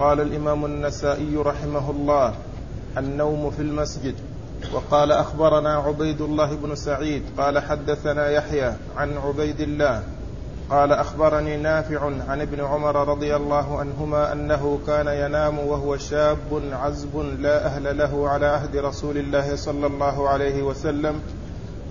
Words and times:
قال 0.00 0.20
الإمام 0.20 0.64
النسائي 0.64 1.36
رحمه 1.36 1.90
الله 1.90 2.34
النوم 2.98 3.50
في 3.50 3.62
المسجد. 3.62 4.14
وقال 4.74 5.12
أخبرنا 5.12 5.74
عبيد 5.74 6.20
الله 6.20 6.54
بن 6.56 6.74
سعيد 6.74 7.22
قال 7.38 7.58
حدثنا 7.58 8.30
يحيى 8.30 8.72
عن 8.96 9.16
عبيد 9.16 9.60
الله. 9.60 10.02
قال 10.70 10.92
أخبرني 10.92 11.56
نافع 11.56 12.04
عن 12.28 12.40
ابن 12.40 12.60
عمر 12.60 13.08
رضي 13.08 13.36
الله 13.36 13.78
عنهما 13.78 14.32
أنه 14.32 14.78
كان 14.86 15.06
ينام 15.06 15.58
وهو 15.58 15.96
شاب 15.96 16.62
عزب 16.72 17.16
لا 17.40 17.66
أهل 17.66 17.98
له 17.98 18.28
على 18.28 18.46
عهد 18.46 18.76
رسول 18.76 19.18
الله 19.18 19.56
صلى 19.56 19.86
الله 19.86 20.28
عليه 20.28 20.62
وسلم 20.62 21.14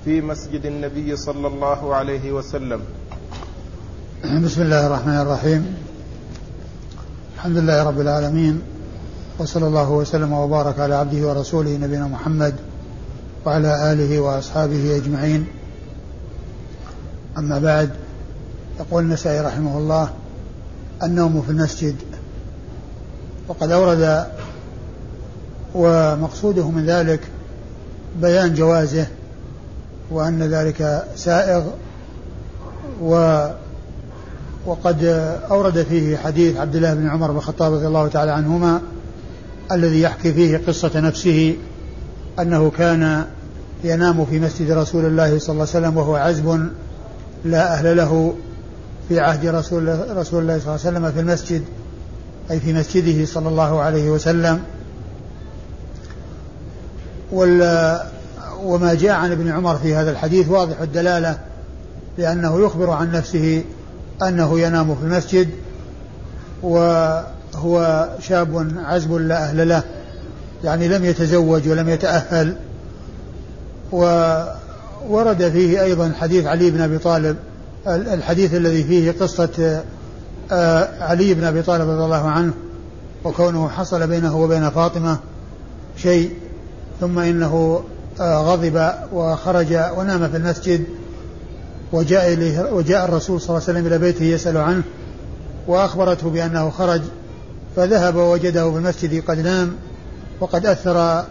في 0.06 0.22
مسجد 0.22 0.66
النبي 0.66 1.16
صلى 1.16 1.48
الله 1.48 1.96
عليه 1.96 2.32
وسلم. 2.32 2.82
بسم 4.24 4.62
الله 4.62 4.88
الرحمن 4.88 5.20
الرحيم. 5.22 5.89
الحمد 7.40 7.58
لله 7.58 7.84
رب 7.84 8.00
العالمين 8.02 8.62
وصلى 9.38 9.68
الله 9.68 9.92
وسلم 9.92 10.34
وبارك 10.34 10.80
على 10.80 10.96
عبده 10.96 11.28
ورسوله 11.28 11.78
نبينا 11.78 12.08
محمد 12.08 12.56
وعلى 13.46 13.92
آله 13.94 14.20
وأصحابه 14.20 14.96
أجمعين. 14.96 15.48
أما 17.38 17.60
بعد 17.60 17.90
يقول 18.80 19.04
النسائي 19.04 19.40
رحمه 19.42 19.78
الله 19.78 20.10
النوم 21.04 21.42
في 21.42 21.52
المسجد. 21.52 21.96
وقد 23.48 23.72
أورد 23.72 24.26
ومقصوده 25.76 26.70
من 26.70 26.86
ذلك 26.86 27.22
بيان 28.22 28.54
جوازه 28.54 29.08
وأن 30.12 30.44
ذلك 30.44 31.08
سائغ 31.16 31.64
و 33.02 33.46
وقد 34.66 35.04
أورد 35.52 35.84
فيه 35.84 36.18
حديث 36.18 36.58
عبد 36.58 36.76
الله 36.76 36.94
بن 36.94 37.10
عمر 37.10 37.32
بن 37.32 37.38
الخطاب 37.38 37.74
رضي 37.74 37.88
الله 37.88 38.08
تعالى 38.08 38.32
عنهما 38.32 38.82
الذي 39.72 40.02
يحكي 40.02 40.34
فيه 40.34 40.62
قصة 40.68 41.00
نفسه 41.00 41.56
أنه 42.40 42.72
كان 42.78 43.26
ينام 43.84 44.26
في 44.26 44.40
مسجد 44.40 44.72
رسول 44.72 45.06
الله 45.06 45.40
صلى 45.40 45.54
الله 45.54 45.68
عليه 45.74 45.88
وسلم 45.88 45.98
وهو 45.98 46.16
عزب 46.16 46.70
لا 47.46 47.74
أهل 47.74 47.98
له 47.98 48.36
في 49.10 49.20
عهد 49.20 49.46
رسول 49.46 50.18
رسول 50.18 50.42
الله 50.42 50.60
صلى 50.60 50.76
الله 50.76 50.86
عليه 50.86 50.98
وسلم 50.98 51.12
في 51.12 51.20
المسجد 51.20 51.64
أي 52.52 52.60
في 52.60 52.74
مسجده 52.74 53.26
صلى 53.26 53.50
الله 53.50 53.82
عليه 53.82 54.10
وسلم. 54.10 54.62
وما 58.64 58.94
جاء 58.94 59.12
عن 59.12 59.32
ابن 59.32 59.52
عمر 59.52 59.76
في 59.76 59.96
هذا 59.96 60.12
الحديث 60.12 60.50
واضح 60.50 60.82
الدلالة 60.82 61.40
لأنه 62.18 62.66
يخبر 62.66 62.90
عن 62.90 63.12
نفسه 63.12 63.64
أنه 64.24 64.60
ينام 64.60 64.96
في 64.96 65.04
المسجد 65.04 65.50
وهو 66.64 68.08
شاب 68.20 68.72
عزب 68.78 69.14
لا 69.14 69.44
أهل 69.44 69.70
له 69.70 69.84
يعني 70.64 70.88
لم 70.88 71.06
يتزوج 71.06 71.70
ولم 71.70 71.90
يتأهل. 71.90 72.56
وورد 73.92 75.50
فيه 75.50 75.84
أيضا 75.84 76.14
حديث 76.20 76.46
علي 76.46 76.72
بن 76.72 76.82
أبي 76.82 76.98
طالب 76.98 77.36
الحديث 77.88 78.54
الذي 78.54 78.84
فيه 78.84 79.12
قصة 79.12 79.84
آه، 80.52 81.04
علي 81.04 81.34
بن 81.34 81.44
أبي 81.44 81.62
طالب 81.62 81.90
رضي 81.90 82.04
الله 82.04 82.30
عنه 82.30 82.54
وكونه 83.24 83.70
حصل 83.70 84.08
بينه 84.08 84.38
وبين 84.38 84.70
فاطمة 84.70 85.18
شيء 85.98 86.34
ثم 87.00 87.20
إنه 87.20 87.84
آه، 88.22 88.42
غضب 88.42 88.92
وخرج 89.14 89.80
ونام 89.98 90.30
في 90.30 90.38
المسجد. 90.38 90.84
وجاء 91.92 92.34
إليه 92.34 92.74
وجاء 92.74 93.06
الرسول 93.06 93.42
صلى 93.42 93.50
الله 93.50 93.68
عليه 93.68 93.80
وسلم 93.80 93.88
إلى 93.88 93.98
بيته 93.98 94.26
يسأل 94.26 94.58
عنه 94.58 94.84
وأخبرته 95.68 96.30
بأنه 96.30 96.70
خرج 96.70 97.02
فذهب 97.76 98.16
ووجده 98.16 98.72
في 98.72 98.78
المسجد 98.78 99.24
قد 99.24 99.40
نام 99.40 99.76
وقد 100.40 100.66
أثر 100.66 101.26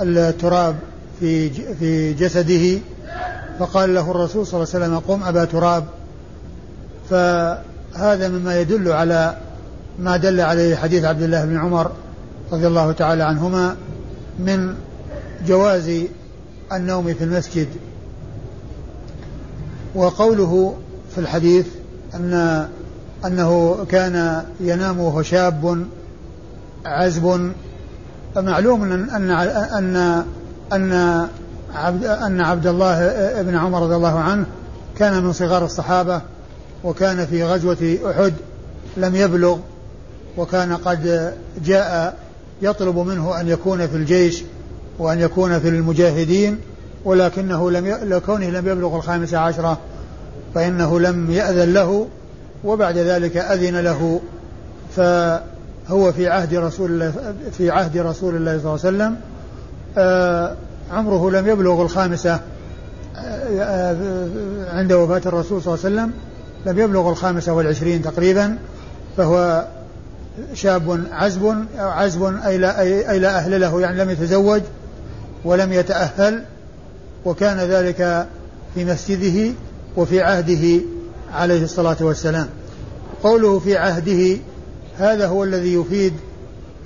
التراب 0.00 0.76
في 1.20 1.50
في 1.50 2.12
جسده 2.12 2.78
فقال 3.58 3.94
له 3.94 4.10
الرسول 4.10 4.46
صلى 4.46 4.62
الله 4.62 4.74
عليه 4.74 4.84
وسلم 4.86 4.98
قم 4.98 5.22
أبا 5.22 5.44
تراب. 5.44 5.84
فهذا 7.10 8.28
مما 8.28 8.60
يدل 8.60 8.92
على 8.92 9.36
ما 9.98 10.16
دل 10.16 10.40
عليه 10.40 10.76
حديث 10.76 11.04
عبد 11.04 11.22
الله 11.22 11.44
بن 11.44 11.58
عمر 11.58 11.90
رضي 12.52 12.66
الله 12.66 12.92
تعالى 12.92 13.22
عنهما 13.22 13.76
من 14.38 14.74
جواز 15.46 15.90
النوم 16.72 17.14
في 17.14 17.24
المسجد. 17.24 17.68
وقوله 19.96 20.76
في 21.14 21.18
الحديث 21.18 21.66
أن 22.14 22.66
أنه 23.26 23.84
كان 23.90 24.42
ينام 24.60 25.00
وهو 25.00 25.22
شاب 25.22 25.86
عزب 26.84 27.52
فمعلوم 28.34 28.82
أن 28.82 29.10
أن 29.10 29.30
أن, 29.70 29.96
أن 30.72 31.28
عبد 31.74 32.04
أن 32.04 32.40
عبد 32.40 32.66
الله 32.66 33.42
بن 33.42 33.56
عمر 33.56 33.82
رضي 33.82 33.94
الله 33.94 34.18
عنه 34.18 34.46
كان 34.98 35.24
من 35.24 35.32
صغار 35.32 35.64
الصحابة 35.64 36.22
وكان 36.84 37.26
في 37.26 37.44
غزوة 37.44 37.98
أحد 38.10 38.34
لم 38.96 39.16
يبلغ 39.16 39.58
وكان 40.36 40.72
قد 40.72 41.34
جاء 41.64 42.16
يطلب 42.62 42.98
منه 42.98 43.40
أن 43.40 43.48
يكون 43.48 43.86
في 43.86 43.96
الجيش 43.96 44.42
وأن 44.98 45.20
يكون 45.20 45.58
في 45.58 45.68
المجاهدين. 45.68 46.58
ولكنه 47.06 47.70
لم 47.70 47.86
ي... 47.86 47.94
لكونه 48.04 48.50
لم 48.50 48.68
يبلغ 48.68 48.96
الخامسة 48.96 49.38
عشرة 49.38 49.78
فإنه 50.54 51.00
لم 51.00 51.30
يأذن 51.30 51.72
له 51.72 52.08
وبعد 52.64 52.98
ذلك 52.98 53.36
أذن 53.36 53.76
له 53.76 54.20
فهو 54.96 56.12
في 56.12 56.28
عهد 56.28 56.54
رسول 56.54 56.90
الله 56.90 57.12
في 57.58 57.70
عهد 57.70 57.98
رسول 57.98 58.36
الله 58.36 58.58
صلى 58.58 58.74
الله 58.74 58.86
عليه 58.86 58.96
وسلم 58.96 59.16
آه 59.98 60.54
عمره 60.92 61.30
لم 61.30 61.48
يبلغ 61.48 61.82
الخامسة 61.82 62.40
عند 64.72 64.92
وفاة 64.92 65.22
الرسول 65.26 65.62
صلى 65.62 65.74
الله 65.74 65.84
عليه 65.84 65.94
وسلم 65.94 66.12
لم 66.66 66.78
يبلغ 66.78 67.10
الخامسة 67.10 67.52
والعشرين 67.52 68.02
تقريبا 68.02 68.58
فهو 69.16 69.64
شاب 70.54 71.04
عزب 71.12 71.64
عزب 71.78 72.36
أي 72.46 72.58
لا, 72.58 72.80
أي 72.80 73.18
لا 73.18 73.38
أهل 73.38 73.60
له 73.60 73.80
يعني 73.80 73.98
لم 73.98 74.10
يتزوج 74.10 74.62
ولم 75.44 75.72
يتأهل 75.72 76.42
وكان 77.24 77.56
ذلك 77.56 78.26
في 78.74 78.84
مسجده 78.84 79.52
وفي 79.96 80.20
عهده 80.20 80.80
عليه 81.32 81.64
الصلاة 81.64 81.96
والسلام. 82.00 82.48
قوله 83.22 83.58
في 83.58 83.76
عهده 83.76 84.36
هذا 84.98 85.26
هو 85.26 85.44
الذي 85.44 85.74
يفيد 85.74 86.12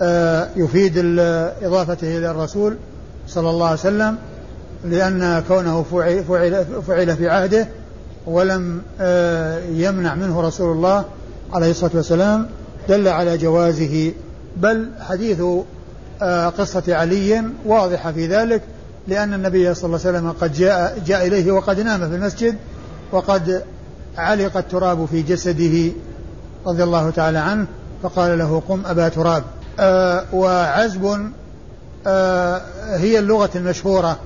آه 0.03 0.49
يفيد 0.57 0.93
إضافته 1.63 2.19
إلى 2.19 2.31
الرسول 2.31 2.77
صلى 3.29 3.51
الله 3.51 3.67
عليه 3.67 3.81
وسلم 3.81 4.17
لأن 4.85 5.43
كونه 5.49 5.83
فعل, 5.83 6.25
فعل, 6.87 7.17
في 7.17 7.29
عهده 7.29 7.69
ولم 8.27 8.83
آه، 9.01 9.59
يمنع 9.69 10.15
منه 10.15 10.41
رسول 10.41 10.73
الله 10.73 11.05
عليه 11.53 11.71
الصلاة 11.71 11.91
والسلام 11.95 12.47
دل 12.89 13.09
على 13.09 13.39
جوازه. 13.39 14.13
بل 14.57 14.89
حديث 15.01 15.43
آه، 16.23 16.49
قصة 16.49 16.83
علي 16.89 17.45
واضحة 17.67 18.13
في 18.13 18.27
ذلك 18.27 18.63
لأن 19.11 19.35
النبي 19.35 19.75
صلى 19.75 19.87
الله 19.87 20.07
عليه 20.07 20.19
وسلم 20.19 20.33
قد 20.41 20.53
جاء, 20.53 20.99
جاء 21.07 21.27
إليه 21.27 21.53
وقد 21.53 21.81
نام 21.81 22.11
في 22.11 22.17
المسجد 22.17 22.57
وقد 23.13 23.65
علق 24.19 24.57
التراب 24.57 25.05
في 25.05 25.23
جسده 25.23 25.93
رضي 26.67 26.83
الله 26.83 27.11
تعالى 27.11 27.39
عنه 27.39 27.67
فقال 28.03 28.39
له 28.39 28.63
قم 28.69 28.83
أبا 28.87 29.09
تراب. 29.09 29.45
آه 29.81 30.25
وعزب 30.33 31.31
آه، 32.07 32.63
هي 32.97 33.19
اللغة 33.19 33.51
المشهورة. 33.55 34.19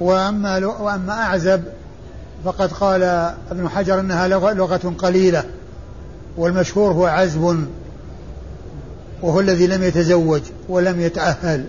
وأما 0.00 0.66
وأما 0.66 1.12
أعزب 1.12 1.62
فقد 2.44 2.72
قال 2.72 3.02
ابن 3.50 3.68
حجر 3.68 4.00
أنها 4.00 4.28
لغة 4.28 4.94
قليلة 4.98 5.44
والمشهور 6.36 6.92
هو 6.92 7.06
عزب 7.06 7.66
وهو 9.22 9.40
الذي 9.40 9.66
لم 9.66 9.82
يتزوج 9.82 10.42
ولم 10.68 11.00
يتأهل. 11.00 11.64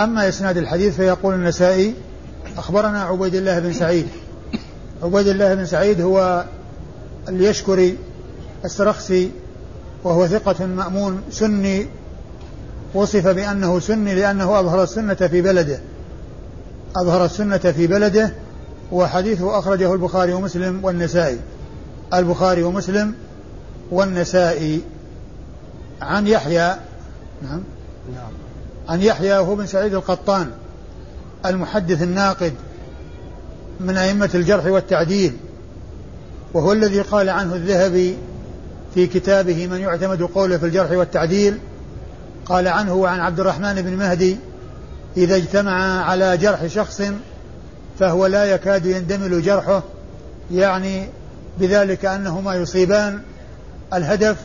أما 0.00 0.28
إسناد 0.28 0.56
الحديث 0.56 0.96
فيقول 0.96 1.34
النسائي 1.34 1.94
أخبرنا 2.58 3.02
عبيد 3.02 3.34
الله 3.34 3.58
بن 3.58 3.72
سعيد. 3.72 4.06
عبيد 5.02 5.28
الله 5.28 5.54
بن 5.54 5.66
سعيد 5.66 6.00
هو 6.00 6.44
اليشكري 7.28 7.98
السرخسي 8.64 9.30
وهو 10.04 10.26
ثقة 10.26 10.66
مأمون 10.66 11.22
سني 11.30 11.86
وصف 12.94 13.26
بأنه 13.26 13.80
سني 13.80 14.14
لأنه 14.14 14.60
أظهر 14.60 14.82
السنة 14.82 15.14
في 15.14 15.42
بلده. 15.42 15.80
أظهر 16.96 17.24
السنة 17.24 17.58
في 17.58 17.86
بلده 17.86 18.34
وحديثه 18.92 19.58
أخرجه 19.58 19.92
البخاري 19.92 20.32
ومسلم 20.32 20.84
والنسائي. 20.84 21.38
البخاري 22.14 22.62
ومسلم 22.62 23.14
والنسائي. 23.90 24.80
عن 26.02 26.26
يحيى. 26.26 26.76
نعم. 27.42 27.62
نعم. 28.14 28.43
عن 28.88 29.02
يحيى 29.02 29.38
وهو 29.38 29.54
بن 29.54 29.66
سعيد 29.66 29.94
القطان 29.94 30.50
المحدث 31.46 32.02
الناقد 32.02 32.52
من 33.80 33.96
أئمة 33.96 34.30
الجرح 34.34 34.66
والتعديل 34.66 35.36
وهو 36.54 36.72
الذي 36.72 37.00
قال 37.00 37.28
عنه 37.28 37.54
الذهبي 37.54 38.16
في 38.94 39.06
كتابه 39.06 39.66
من 39.66 39.80
يعتمد 39.80 40.22
قوله 40.22 40.58
في 40.58 40.66
الجرح 40.66 40.90
والتعديل 40.90 41.58
قال 42.46 42.68
عنه 42.68 42.94
وعن 42.94 43.20
عبد 43.20 43.40
الرحمن 43.40 43.82
بن 43.82 43.96
مهدي 43.96 44.36
إذا 45.16 45.36
اجتمع 45.36 46.04
على 46.04 46.36
جرح 46.36 46.66
شخص 46.66 47.02
فهو 47.98 48.26
لا 48.26 48.44
يكاد 48.44 48.86
يندمل 48.86 49.42
جرحه 49.42 49.82
يعني 50.52 51.08
بذلك 51.60 52.04
أنهما 52.04 52.54
يصيبان 52.54 53.20
الهدف 53.94 54.36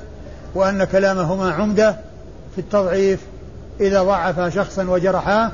وأن 0.55 0.83
كلامهما 0.83 1.51
عمدة 1.51 1.95
في 2.55 2.61
التضعيف 2.61 3.19
إذا 3.79 4.03
ضعف 4.03 4.53
شخصا 4.53 4.83
وجرحاه 4.83 5.51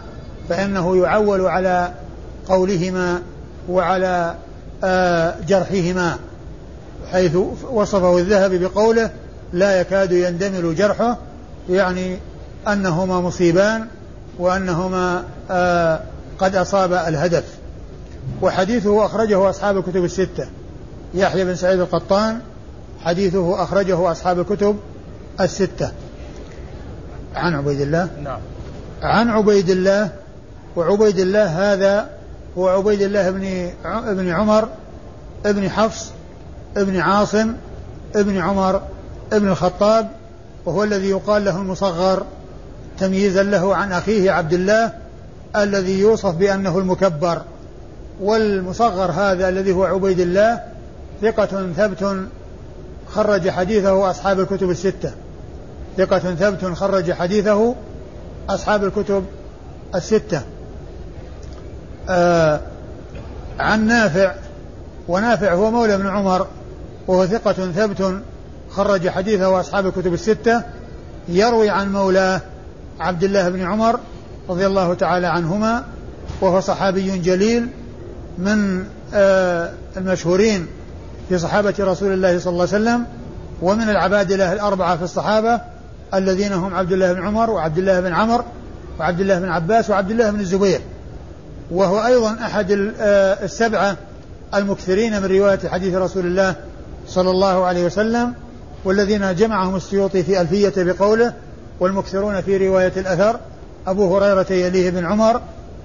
فإنه 0.50 0.98
يعول 0.98 1.42
على 1.42 1.92
قولهما 2.48 3.22
وعلى 3.70 4.36
آه، 4.84 5.36
جرحهما 5.48 6.18
حيث 7.12 7.36
وصفه 7.72 8.18
الذهبي 8.18 8.58
بقوله 8.58 9.10
لا 9.54 9.82
يكاد 9.82 10.12
يندمل 10.12 10.76
جرحه 10.76 11.18
يعني 11.70 12.18
أنهما 12.68 13.22
مصيبان 13.22 13.88
وأنهما 14.40 15.24
آه، 15.52 16.00
قد 16.40 16.56
أصاب 16.56 16.94
الهدف. 16.94 17.44
وحديثه 18.42 19.06
أخرجه 19.06 19.50
أصحاب 19.50 19.78
الكتب 19.78 20.04
الستة. 20.04 20.48
يحيى 21.14 21.46
بن 21.46 21.56
سعيد 21.56 21.80
القطان 21.80 22.40
حديثه 23.04 23.64
أخرجه 23.64 24.12
أصحاب 24.12 24.40
الكتب 24.40 24.76
الستة. 25.42 25.92
عن 27.36 27.56
عبيد 27.56 27.82
الله؟ 27.82 28.10
نعم. 28.24 28.40
عن 29.02 29.30
عبيد 29.30 29.70
الله. 29.70 30.10
وعبيد 30.76 31.20
الله 31.20 31.74
هذا 31.74 32.10
هو 32.58 32.68
عبيد 32.68 33.02
الله 33.02 33.32
بن 33.32 33.70
ابن 33.86 34.30
عمر 34.30 34.70
ابن 35.46 35.70
حفص 35.70 36.12
ابن 36.78 37.00
عاصم 37.00 37.54
ابن 38.16 38.38
عمر 38.38 38.82
ابن 39.34 39.48
الخطاب 39.48 40.10
وهو 40.66 40.84
الذي 40.84 41.10
يقال 41.10 41.46
له 41.46 41.58
المصغر. 41.58 42.26
تمييزا 43.00 43.44
له 43.44 43.76
عن 43.76 43.92
أخيه 43.92 44.32
عبد 44.32 44.54
الله 44.54 44.92
الذي 45.56 46.00
يوصف 46.00 46.36
بأنه 46.36 46.80
المكبر. 46.80 47.42
والمصغر 48.22 49.12
هذا 49.12 49.50
الذي 49.50 49.72
هو 49.72 49.84
عبيد 49.84 50.20
الله 50.20 50.64
ثقة 51.22 51.72
ثبت 51.78 52.18
خرج 53.08 53.50
حديثه 53.50 54.10
أصحاب 54.10 54.40
الكتب 54.40 54.70
الستة. 54.70 55.12
ثقة 55.98 56.20
ثبت 56.20 56.66
خرج 56.66 57.12
حديثه 57.12 57.76
أصحاب 58.50 58.84
الكتب 58.84 59.26
الستة. 59.96 60.42
آه 62.10 62.60
عن 63.60 63.88
نافع 63.88 64.36
ونافع 65.08 65.54
هو 65.54 65.72
مولى 65.72 65.98
بن 65.98 66.08
عمر 66.08 66.48
وهو 67.08 67.26
ثقة 67.26 67.54
ثبت 67.54 68.22
خرج 68.70 69.10
حديثه 69.10 69.60
أصحاب 69.60 69.88
الكتب 69.88 70.14
الستة 70.14 70.62
يروي 71.28 71.70
عن 71.70 71.94
مولاه 71.94 72.42
عبد 73.00 73.24
الله 73.24 73.50
بن 73.50 73.62
عمر 73.62 74.00
رضي 74.50 74.66
الله 74.66 74.94
تعالى 74.94 75.28
عنهما 75.28 75.84
وهو 76.42 76.60
صحابي 76.60 77.18
جليل 77.18 77.68
من 78.38 78.86
آه 79.14 79.72
المشهورين 79.98 80.68
في 81.30 81.38
صحابة 81.38 81.74
رسول 81.80 82.14
الله 82.14 82.40
صلى 82.40 82.52
الله 82.52 82.68
عليه 82.74 82.84
وسلم 82.84 83.06
ومن 83.62 83.90
العبادلة 83.90 84.54
الأربعة 84.54 84.98
في 84.98 85.04
الصحابة 85.04 85.62
الذين 86.14 86.54
هم 86.54 86.76
عبد 86.76 86.92
الله 86.92 87.14
بن 87.14 87.26
عمر 87.26 87.50
وعبد 87.50 87.78
الله 87.78 88.00
بن 88.00 88.14
عمر 88.14 88.46
وعبد 89.00 89.20
الله 89.20 89.40
بن 89.40 89.50
عباس 89.50 89.90
وعبد 89.90 90.12
الله 90.12 90.32
بن 90.32 90.40
الزبير. 90.40 90.82
وهو 91.72 92.06
أيضا 92.06 92.34
أحد 92.34 92.72
آه، 93.00 93.44
السبعة 93.44 93.98
المكثرين 94.54 95.22
من 95.22 95.26
رواية 95.26 95.60
حديث 95.70 95.96
رسول 95.96 96.26
الله 96.26 96.56
صلى 97.08 97.32
الله 97.32 97.66
عليه 97.66 97.86
وسلم 97.86 98.34
والذين 98.86 99.36
جمعهم 99.36 99.76
السيوطي 99.76 100.24
في 100.24 100.42
ألفية 100.42 100.74
بقوله 100.78 101.34
والمكثرون 101.80 102.42
في 102.42 102.68
رواية 102.68 102.94
الأثر 102.98 103.40
أبو 103.88 104.18
هريرة 104.18 104.54
يليه 104.54 104.90
بن 104.90 105.06
عمر 105.06 105.42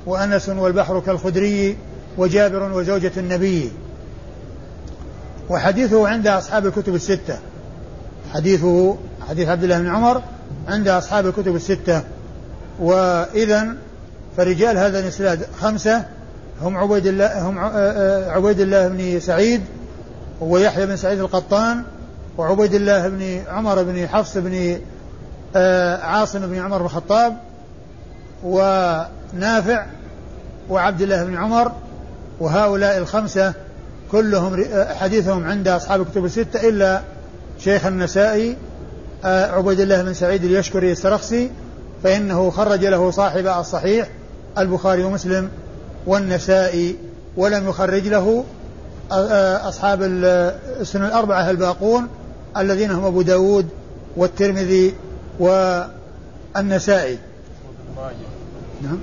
وأنس 0.07 0.49
والبحر 0.49 1.01
كالخدري 1.01 1.77
وجابر 2.19 2.73
وزوجة 2.73 3.13
النبي. 3.17 3.73
وحديثه 5.49 6.09
عند 6.09 6.27
أصحاب 6.27 6.67
الكتب 6.67 6.95
الستة. 6.95 7.39
حديثه 8.35 8.97
حديث 9.31 9.49
عبد 9.49 9.63
الله 9.63 9.79
بن 9.79 9.89
عمر 9.89 10.23
عند 10.69 10.89
أصحاب 10.89 11.27
الكتب 11.27 11.57
الستة. 11.57 12.03
وإذا 12.81 13.75
فرجال 14.37 14.79
هذا 14.79 14.99
الإسناد 14.99 15.47
خمسة. 15.61 16.05
هم 16.63 16.77
عبيد 16.77 17.07
الله 17.07 17.49
هم 17.49 17.59
آه، 17.59 17.71
آه، 17.75 18.31
عبيد 18.31 18.61
الله 18.61 18.89
بن 18.89 19.21
سعيد 19.21 19.63
ويحيى 20.41 20.87
بن 20.87 20.97
سعيد 20.97 21.19
القطان 21.19 21.83
وعبيد 22.39 22.75
الله 22.75 23.09
بن 23.09 23.43
عمر 23.49 23.83
بن 23.83 24.09
حفص 24.09 24.37
بن 24.37 24.79
آه، 25.57 25.97
عاصم 25.97 26.47
بن 26.47 26.59
عمر 26.59 26.79
بن 26.79 26.85
الخطاب 26.85 27.37
ونافع 28.45 29.87
وعبد 30.71 31.03
الله 31.03 31.25
بن 31.25 31.37
عمر. 31.37 31.73
وهؤلاء 32.41 32.99
الخمسة 32.99 33.53
كلهم 34.13 34.65
حديثهم 35.01 35.45
عند 35.45 35.69
أصحاب 35.69 36.01
الكتب 36.01 36.25
الستة 36.25 36.69
إلا 36.69 37.01
شيخ 37.59 37.87
النسائي 37.87 38.57
عبيد 39.25 39.81
الله 39.81 40.03
بن 40.03 40.15
سعيد 40.15 40.45
اليشكري 40.45 40.93
السرخسي 40.93 41.51
فإنه 42.05 42.51
خرج 42.51 42.85
له 42.85 43.11
صاحب 43.11 43.47
الصحيح 43.47 44.09
البخاري 44.59 45.05
ومسلم 45.05 45.49
والنسائي 46.07 46.97
ولم 47.37 47.69
يخرج 47.69 48.09
له 48.09 48.45
أصحاب 49.69 50.03
السنن 50.03 51.05
الأربعة 51.05 51.51
الباقون 51.51 52.09
الذين 52.57 52.91
هم 52.91 53.05
أبو 53.05 53.23
داود 53.23 53.69
والترمذي 54.17 54.95
والنسائي. 55.39 57.19
وابن 57.67 57.97
ماجه 57.97 58.15
نعم. 58.83 58.99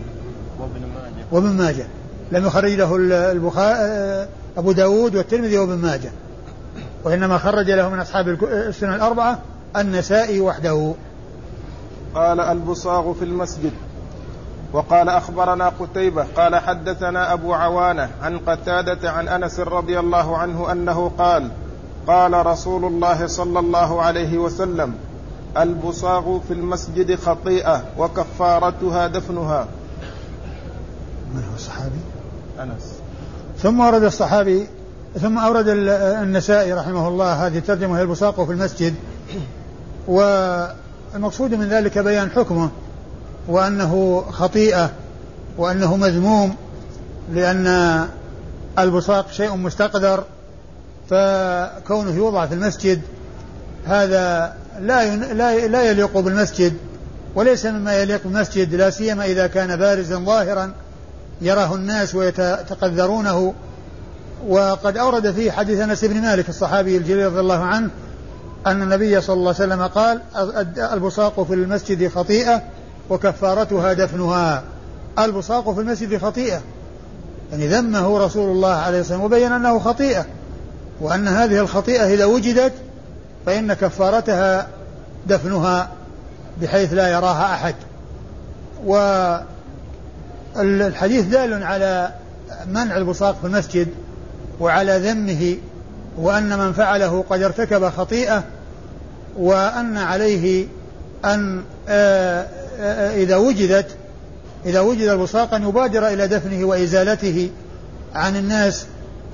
وابن 0.59 0.81
ماجه. 0.81 1.25
وابن 1.31 1.47
ماجه. 1.47 1.87
لم 2.31 2.45
يخرج 2.45 2.71
له 2.71 2.95
البخاري 3.31 4.27
أبو 4.57 4.71
داود 4.71 5.15
والترمذي 5.15 5.57
وابن 5.57 5.77
ماجه. 5.77 6.11
وإنما 7.03 7.37
خرج 7.37 7.71
له 7.71 7.89
من 7.89 7.99
أصحاب 7.99 8.43
السنن 8.43 8.93
الأربعة 8.93 9.39
النسائي 9.75 10.41
وحده. 10.41 10.93
قال 12.15 12.39
البصاغ 12.39 13.13
في 13.13 13.25
المسجد. 13.25 13.71
وقال 14.73 15.09
أخبرنا 15.09 15.69
قتيبة 15.79 16.25
قال 16.37 16.55
حدثنا 16.55 17.33
أبو 17.33 17.53
عوانة 17.53 18.09
عن 18.21 18.37
قتادة 18.37 19.11
عن 19.11 19.27
أنس 19.27 19.59
رضي 19.59 19.99
الله 19.99 20.37
عنه 20.37 20.71
أنه 20.71 21.11
قال 21.17 21.49
قال 22.07 22.45
رسول 22.45 22.85
الله 22.85 23.27
صلى 23.27 23.59
الله 23.59 24.01
عليه 24.01 24.37
وسلم 24.37 24.93
البصاغ 25.57 26.39
في 26.39 26.53
المسجد 26.53 27.15
خطيئة 27.15 27.83
وكفارتها 27.97 29.07
دفنها. 29.07 29.68
من 31.35 31.44
هو 31.44 31.56
الصحابي؟ 31.56 31.99
أنس. 32.59 32.94
ثم 33.57 33.80
ورد 33.80 34.03
الصحابي 34.03 34.68
ثم 35.21 35.37
أورد 35.37 35.68
النسائي 35.68 36.73
رحمه 36.73 37.07
الله 37.07 37.47
هذه 37.47 37.57
الترجمة 37.57 37.97
هي 37.97 38.01
البصاق 38.01 38.44
في 38.44 38.51
المسجد. 38.51 38.95
والمقصود 40.07 41.54
من 41.54 41.69
ذلك 41.69 41.97
بيان 41.97 42.30
حكمه 42.31 42.69
وأنه 43.47 44.23
خطيئة 44.31 44.92
وأنه 45.57 45.95
مذموم 45.95 46.56
لأن 47.33 48.07
البصاق 48.80 49.31
شيء 49.31 49.56
مستقدر 49.56 50.23
فكونه 51.09 52.16
يوضع 52.16 52.45
في 52.45 52.54
المسجد 52.54 53.02
هذا 53.85 54.54
لا 54.80 55.16
لا 55.68 55.83
يليق 55.83 56.19
بالمسجد 56.19 56.73
وليس 57.35 57.66
مما 57.66 57.95
يليق 57.95 58.23
بالمسجد 58.23 58.76
لا 58.76 58.90
سيما 58.90 59.26
إذا 59.26 59.47
كان 59.47 59.76
بارزا 59.76 60.19
ظاهرا 60.19 60.73
يراه 61.42 61.76
الناس 61.76 62.16
ويتقذرونه. 62.16 63.54
وقد 64.47 64.97
أورد 64.97 65.31
فيه 65.31 65.52
حديث 65.52 65.80
أنس 65.80 66.06
بن 66.06 66.21
مالك 66.21 66.49
الصحابي 66.49 66.97
الجليل 66.97 67.26
رضي 67.26 67.40
الله 67.40 67.64
عنه 67.64 67.90
أن 68.71 68.81
النبي 68.81 69.21
صلى 69.21 69.33
الله 69.33 69.56
عليه 69.59 69.74
وسلم 69.74 69.83
قال 69.88 70.21
البصاق 70.94 71.44
في 71.44 71.54
المسجد 71.54 72.07
خطيئة 72.07 72.62
وكفارتها 73.09 73.94
دفنها. 73.94 74.64
البصاق 75.19 75.74
في 75.74 75.81
المسجد 75.81 76.18
خطيئة. 76.18 76.62
يعني 77.52 77.68
ذمه 77.68 78.26
رسول 78.26 78.52
الله 78.52 78.74
عليه 78.74 78.97
والسلام 78.97 79.24
وبين 79.24 79.52
أنه 79.52 79.80
خطيئة. 79.80 80.26
وأن 81.02 81.28
هذه 81.28 81.59
الخطيئة 81.59 82.14
إذا 82.14 82.26
وجدت 82.26 82.74
فإن 83.45 83.74
كفارتها 83.74 84.68
دفنها 85.28 85.90
بحيث 86.62 86.94
لا 86.94 87.07
يراها 87.07 87.54
أحد. 87.54 87.76
والحديث 90.56 91.26
دال 91.26 91.64
على 91.64 92.14
منع 92.68 92.97
البصاق 92.97 93.38
في 93.42 93.47
المسجد 93.47 93.88
وعلى 94.59 94.97
ذمه 94.97 95.57
وأن 96.18 96.59
من 96.59 96.74
فعله 96.74 97.26
قد 97.30 97.42
ارتكب 97.42 97.90
خطيئة 97.90 98.44
وأن 99.37 99.97
عليه 99.97 100.67
أن 101.25 101.63
آه، 101.89 102.47
إذا 103.15 103.35
وجدت 103.35 103.87
إذا 104.65 104.79
وجد 104.79 105.07
البصاق 105.07 105.53
أن 105.53 105.69
يبادر 105.69 106.07
إلى 106.07 106.27
دفنه 106.27 106.65
وإزالته 106.65 107.49
عن 108.15 108.35
الناس 108.35 108.85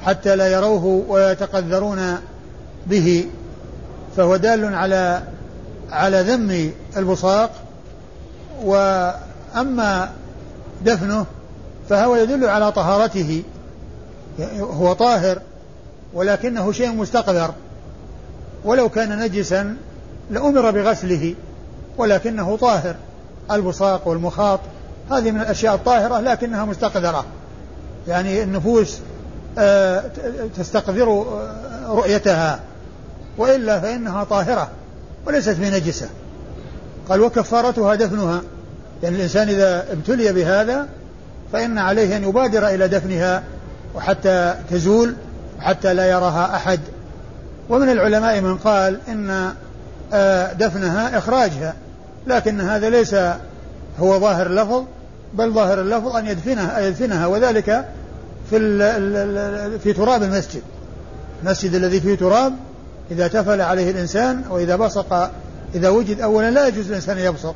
حتى 0.05 0.35
لا 0.35 0.47
يروه 0.47 1.05
ويتقذرون 1.07 2.17
به 2.87 3.25
فهو 4.17 4.35
دال 4.35 4.75
على 4.75 5.23
على 5.91 6.21
ذم 6.21 6.71
البصاق 6.97 7.51
وأما 8.63 10.09
دفنه 10.85 11.25
فهو 11.89 12.15
يدل 12.15 12.45
على 12.45 12.71
طهارته 12.71 13.43
هو 14.59 14.93
طاهر 14.93 15.41
ولكنه 16.13 16.71
شيء 16.71 16.91
مستقذر. 16.91 17.53
ولو 18.65 18.89
كان 18.89 19.19
نجسا 19.19 19.75
لأمر 20.33 20.71
بغسله 20.71 21.35
ولكنه 21.97 22.57
طاهر. 22.57 22.95
البصاق 23.51 24.07
والمخاط 24.07 24.59
هذه 25.11 25.31
من 25.31 25.41
الأشياء 25.41 25.75
الطاهرة 25.75 26.19
لكنها 26.19 26.65
مستقذرة. 26.65 27.25
يعني 28.07 28.43
النفوس 28.43 28.99
آه، 29.57 30.03
تستقذر 30.57 31.09
آه، 31.09 31.87
رؤيتها. 31.87 32.59
وإلا 33.37 33.79
فإنها 33.79 34.23
طاهرة 34.23 34.69
وليست 35.25 35.55
بنجسة. 35.59 36.09
قال 37.09 37.21
وكفارتها 37.21 37.95
دفنها. 37.95 38.41
يعني 39.03 39.15
الإنسان 39.15 39.49
إذا 39.49 39.85
ابتلي 39.91 40.33
بهذا 40.33 40.87
فإن 41.53 41.77
عليه 41.77 42.17
أن 42.17 42.23
يبادر 42.23 42.67
إلى 42.67 42.87
دفنها 42.87 43.43
وحتى 43.95 44.55
تزول 44.69 45.15
وحتى 45.59 45.93
لا 45.93 46.09
يراها 46.09 46.55
أحد. 46.55 46.79
ومن 47.69 47.89
العلماء 47.89 48.41
من 48.41 48.57
قال 48.57 48.99
إن 49.07 49.53
دفنها 50.53 51.17
إخراجها. 51.17 51.73
لكن 52.27 52.61
هذا 52.61 52.89
ليس 52.89 53.13
هو 53.99 54.19
ظاهر 54.19 54.47
اللفظ 54.47 54.83
بل 55.33 55.53
ظاهر 55.53 55.81
اللفظ 55.81 56.15
أن 56.15 56.27
يدفنها 56.27 56.79
يدفنها. 56.79 57.27
وذلك 57.27 57.85
في 58.49 58.59
في 59.83 59.93
تراب 59.93 60.23
المسجد. 60.23 60.61
المسجد 61.43 61.75
الذي 61.75 61.99
فيه 61.99 62.15
تراب 62.15 62.53
إذا 63.11 63.27
تفل 63.27 63.61
عليه 63.61 63.91
الإنسان 63.91 64.43
وإذا 64.49 64.75
بصق 64.75 65.31
إذا 65.75 65.89
وجد 65.89 66.21
أولا 66.21 66.51
لا 66.51 66.67
يجوز 66.67 66.87
الإنسان 66.87 67.17
يبصق. 67.17 67.55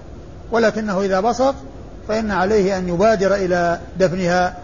ولكنه 0.52 1.02
إذا 1.02 1.20
بصق 1.20 1.56
فإن 2.08 2.32
عليه 2.32 2.78
أن 2.78 2.90
يبادر 2.90 3.36
إلى 3.36 3.80
دفنها 4.00 4.56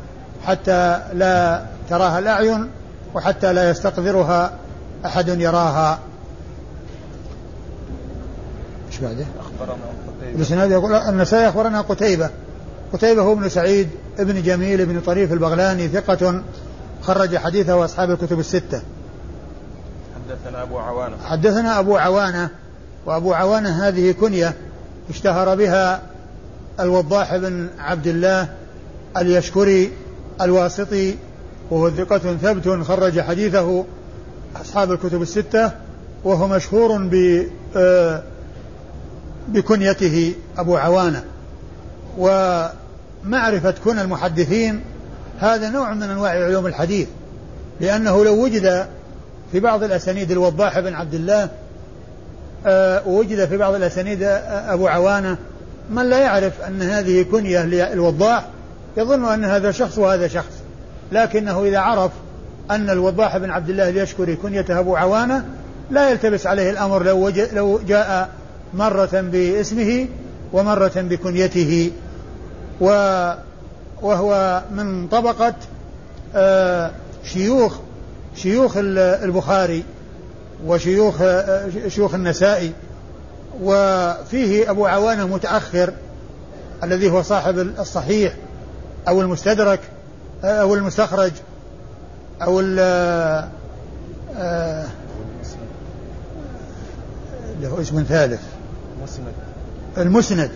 حتى 0.46 1.00
لا 1.14 1.62
تراها 1.90 2.20
الأعين 2.20 2.70
وحتى 3.16 3.54
لا 3.54 3.70
يستقذرها 3.70 4.52
أحد 5.06 5.28
يراها. 5.28 6.00
إيش 8.94 9.02
بعده؟ 9.02 9.26
أخبرنا 9.40 9.76
قتيبة 10.40 10.64
يقول 10.64 10.94
النسائي 10.94 11.50
أخبرنا 11.50 11.82
قتيبة 11.82 12.30
قتيبة 12.94 13.22
هو 13.22 13.34
ابن 13.34 13.50
سعيد 13.50 13.90
ابن 14.20 14.42
جميل 14.42 14.82
ابن 14.82 15.02
طريف 15.02 15.34
البغلاني 15.34 15.88
ثقة 15.88 16.44
خرج 17.02 17.38
حديثه 17.38 17.86
أصحاب 17.86 18.12
الكتب 18.12 18.40
الستة. 18.40 18.82
حدثنا 20.16 20.64
أبو 20.64 20.78
عوانة. 20.78 21.16
حدثنا 21.26 21.80
أبو 21.80 21.98
عوانة 21.98 22.50
وأبو 23.06 23.34
عوانة 23.34 23.88
هذه 23.88 24.12
كنية 24.12 24.54
اشتهر 25.10 25.56
بها 25.56 26.02
الوضاح 26.80 27.38
بن 27.38 27.68
عبد 27.80 28.08
الله 28.08 28.50
اليشكري 29.18 29.92
الواسطي 30.42 31.16
وهو 31.72 31.90
ثقة 31.90 32.18
ثبت 32.18 32.84
خرج 32.84 33.22
حديثه 33.22 33.86
أصحاب 34.62 34.92
الكتب 34.92 35.22
الستة 35.22 35.72
وهو 36.24 36.48
مشهور 36.48 36.98
ب 36.98 37.44
آه، 37.76 38.24
بكنيته 39.48 40.34
أبو 40.58 40.78
عوانة. 40.78 41.24
ومعرفة 42.18 43.74
كن 43.84 44.00
المحدثين 44.00 44.82
هذا 45.40 45.70
نوع 45.70 45.94
من 45.94 46.04
أنواع 46.04 46.32
علوم 46.32 46.68
الحديث 46.68 47.08
لأنه 47.82 48.26
لو 48.26 48.44
وجد 48.44 48.88
في 49.52 49.60
بعض 49.60 49.84
الأسانيد 49.84 50.32
الوضاح 50.32 50.80
بن 50.80 50.94
عبد 50.94 51.14
الله 51.14 51.50
آه، 52.66 53.08
ووجد 53.08 53.46
في 53.46 53.58
بعض 53.58 53.74
الأسانيد 53.74 54.24
آه، 54.24 54.74
أبو 54.74 54.88
عوانة 54.88 55.38
من 55.90 56.10
لا 56.10 56.20
يعرف 56.20 56.62
أن 56.62 56.82
هذه 56.82 57.26
كنية 57.32 57.66
للوضاح 57.66 58.46
يظن 58.98 59.26
أن 59.26 59.46
هذا 59.46 59.72
شخص 59.72 59.98
وهذا 59.98 60.28
شخص. 60.28 60.54
لكنه 61.12 61.64
إذا 61.64 61.80
عرف 61.80 62.12
أن 62.72 62.90
الوضاح 62.90 63.38
بن 63.38 63.50
عبد 63.50 63.70
الله 63.70 63.90
اليشكري 63.90 64.36
كنيته 64.36 64.80
أبو 64.80 64.96
عوانة 64.96 65.46
لا 65.92 66.10
يلتبس 66.10 66.48
عليه 66.48 66.70
الأمر 66.70 67.04
لو, 67.04 67.32
لو 67.54 67.80
جاء 67.88 68.30
مرة 68.74 69.10
باسمه 69.14 70.08
ومرة 70.54 70.92
بكنيته. 70.96 71.92
و 72.82 72.88
وهو 74.02 74.64
من 74.72 75.08
طبقة 75.08 75.54
آه، 76.36 76.92
شيوخ 77.24 77.78
شيوخ 78.36 78.74
البخاري 78.78 79.84
وشيوخ 80.66 81.22
آه، 81.22 81.70
شيوخ 81.88 82.14
النسائي. 82.14 82.72
وفيه 83.62 84.70
أبو 84.70 84.86
عوانة 84.86 85.28
متأخر 85.28 85.94
الذي 86.84 87.10
هو 87.12 87.22
صاحب 87.22 87.60
الصحيح 87.60 88.34
أو 89.08 89.22
المستدرك 89.22 89.80
آه، 90.44 90.62
أو 90.62 90.76
المستخرج 90.76 91.32
أو 92.42 92.62
له 92.62 93.48
اسم 97.82 98.04
ثالث. 98.10 98.42
مسند 99.20 99.34
المسند. 99.98 100.52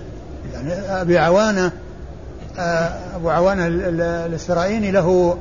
يعني 0.53 0.73
أبي 0.73 1.17
عوانة 1.17 1.71
آه، 2.59 3.15
أبو 3.15 3.29
عوانة 3.29 3.67
الإسرائيلي 3.67 4.91
له 4.91 5.37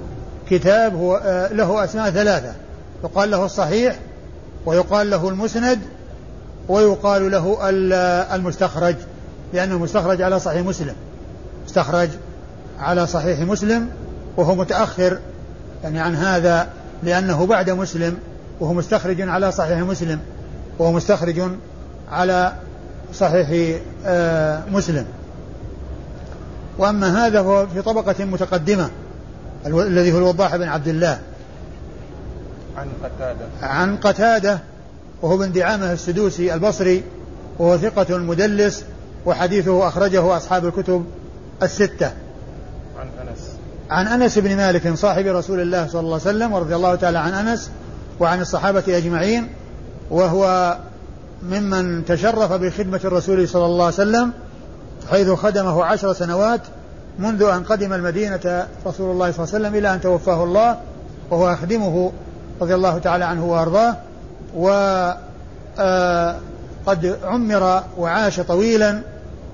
كتاب 0.51 0.95
هو 0.95 1.17
آه، 1.25 1.53
له 1.53 1.85
أسماء 1.85 2.11
ثلاثة. 2.11 2.53
يقال 3.05 3.31
له 3.31 3.45
الصحيح 3.45 3.97
ويقال 4.67 5.11
له 5.11 5.29
المسند 5.29 5.79
ويقال 6.69 7.31
له 7.31 7.59
المستخرج. 8.35 8.97
لأنه 9.53 9.79
مستخرج 9.79 10.23
على 10.23 10.41
صحيح 10.41 10.67
مسلم. 10.67 10.95
مستخرج 11.67 12.09
على 12.79 13.07
صحيح 13.07 13.41
مسلم 13.41 13.89
وهو 14.37 14.55
متأخر 14.55 15.19
يعني 15.85 16.01
عن 16.01 16.15
هذا 16.15 16.69
لأنه 17.03 17.47
بعد 17.47 17.71
مسلم 17.71 18.17
وهو 18.61 18.73
مستخرج 18.73 19.21
على 19.21 19.53
صحيح 19.53 19.79
مسلم 19.79 20.21
وهو 20.79 20.93
مستخرج 20.93 21.43
على 22.11 22.53
صحيح 23.15 23.81
آه، 24.07 24.63
مسلم. 24.73 25.07
وأما 26.79 27.27
هذا 27.27 27.41
هو 27.41 27.67
في 27.67 27.83
طبقة 27.83 28.25
متقدمة 28.25 28.91
الذي 29.67 30.13
هو 30.13 30.19
الوضاح 30.19 30.57
بن 30.57 30.69
عبد 30.69 30.89
الله. 30.89 31.19
عن 32.77 32.89
قتادة. 33.05 33.47
عن 33.63 33.97
قتادة 33.97 34.59
وهو 35.23 35.37
بن 35.37 35.53
دعامة 35.53 35.93
السدوسي 35.93 36.55
البصري 36.55 37.03
وهو 37.59 37.79
ثقة 37.79 38.19
مدلس 38.19 38.85
وحديثه 39.27 39.89
أخرجه 39.89 40.37
أصحاب 40.37 40.67
الكتب 40.67 41.05
الستة. 41.63 42.13
عن 42.99 43.09
أنس. 43.29 43.57
عن 43.91 44.07
أنس 44.07 44.39
بن 44.39 44.57
مالك 44.57 44.95
صاحب 44.95 45.27
رسول 45.27 45.61
الله 45.61 45.87
صلى 45.87 46.01
الله 46.01 46.13
عليه 46.13 46.37
وسلم 46.37 46.53
ورضي 46.53 46.77
الله 46.77 46.95
تعالى 46.95 47.19
عن 47.19 47.33
أنس 47.33 47.71
وعن 48.21 48.41
الصحابة 48.41 48.85
أجمعين 48.89 49.49
وهو 50.11 50.77
ممن 51.51 52.05
تشرف 52.05 52.53
بخدمة 52.53 53.01
الرسول 53.05 53.49
صلى 53.49 53.67
الله 53.67 53.85
عليه 53.85 53.95
وسلم 53.95 54.33
حيث 55.11 55.31
خدمه 55.31 55.85
عشر 55.85 56.13
سنوات 56.13 56.61
منذ 57.19 57.43
أن 57.43 57.65
قدم 57.65 57.93
المدينة 57.93 58.67
رسول 58.87 59.11
الله 59.11 59.31
صلى 59.31 59.45
الله 59.45 59.55
عليه 59.55 59.67
وسلم 59.67 59.75
إلى 59.75 59.95
أن 59.95 60.01
توفاه 60.01 60.45
الله 60.45 60.77
وهو 61.31 61.51
يخدمه 61.51 62.13
رضي 62.61 62.75
الله 62.75 62.99
تعالى 62.99 63.25
عنه 63.25 63.45
وأرضاه. 63.45 63.97
وقد 64.57 65.17
آه، 65.79 66.37
عمر 67.25 67.83
وعاش 67.99 68.41
طويلا 68.41 69.01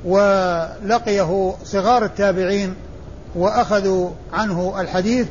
ولقيه 0.05 1.55
صغار 1.65 2.05
التابعين 2.05 2.75
وأخذوا 3.35 4.11
عنه 4.33 4.81
الحديث. 4.81 5.27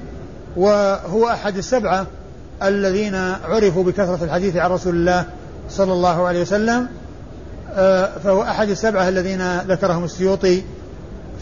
وهو 0.57 1.29
أحد 1.29 1.57
السبعة 1.57 2.05
الذين 2.63 3.15
عرفوا 3.43 3.83
بكثرة 3.83 4.23
الحديث 4.23 4.55
عن 4.55 4.71
رسول 4.71 4.95
الله. 4.95 5.25
صلى 5.71 5.93
الله 5.93 6.27
عليه 6.27 6.41
وسلم 6.41 6.87
آه، 7.75 8.09
فهو 8.23 8.41
أحد 8.41 8.69
السبعة 8.69 9.09
الذين 9.09 9.59
ذكرهم 9.59 10.03
السيوطي 10.03 10.63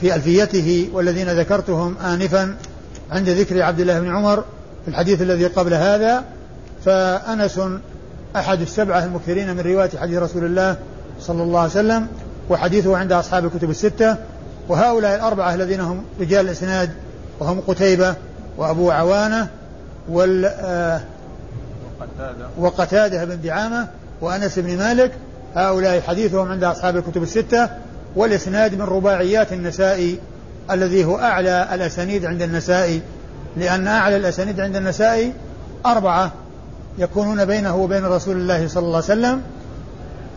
في 0.02 0.16
ألفيته 0.16 0.90
والذين 0.94 1.30
ذكرتهم 1.30 1.98
آنفا 1.98 2.56
عند 3.12 3.30
ذكر 3.30 3.62
عبد 3.62 3.80
الله 3.80 4.00
بن 4.00 4.16
عمر 4.16 4.44
في 4.86 4.88
الحديث 4.88 5.22
الذي 5.22 5.46
قبل 5.46 5.74
هذا. 5.74 6.24
فأنس 6.86 7.62
أحد 8.36 8.62
السبعة 8.62 9.04
المكثرين 9.04 9.56
من 9.56 9.60
رواية 9.60 9.90
حديث 9.98 10.18
رسول 10.18 10.46
الله 10.46 10.78
صلى 11.20 11.44
الله 11.44 11.60
عليه 11.60 11.72
وسلم 11.72 12.08
وحديثه 12.50 12.98
عند 12.98 13.12
أصحاب 13.12 13.46
الكتب 13.46 13.70
الستة. 13.70 14.18
وهؤلاء 14.70 15.16
الأربعة 15.16 15.56
الذين 15.56 15.80
هم 15.80 16.04
رجال 16.20 16.46
الإسناد 16.46 16.90
وهم 17.40 17.62
قتيبة 17.68 18.16
وأبو 18.58 18.92
عوانة 18.92 19.48
وال 20.10 20.46
آه، 20.46 21.02
وقتادة. 22.00 22.48
وقتادة 22.58 23.26
بن 23.26 23.42
دعامة. 23.42 23.88
وأنس 24.22 24.60
بن 24.60 24.78
مالك 24.78 25.12
هؤلاء 25.56 26.02
حديثهم 26.02 26.52
عند 26.52 26.64
أصحاب 26.64 26.98
الكتب 26.98 27.24
الستة 27.24 27.70
والإسناد 28.16 28.76
من 28.76 28.82
رباعيات 28.82 29.54
النسائي 29.54 30.20
الذي 30.72 31.06
هو 31.06 31.18
أعلى 31.18 31.70
الأسانيد 31.74 32.26
عند 32.26 32.42
النسائي 32.42 33.02
لأن 33.58 33.88
أعلى 33.88 34.16
الأسانيد 34.16 34.60
عند 34.60 34.76
النسائي 34.76 35.34
أربعة 35.86 36.32
يكونون 36.98 37.46
بينه 37.46 37.76
وبين 37.76 38.06
رسول 38.06 38.38
الله 38.38 38.68
صلى 38.68 38.86
الله 38.86 38.96
عليه 38.96 39.06
وسلم. 39.06 39.42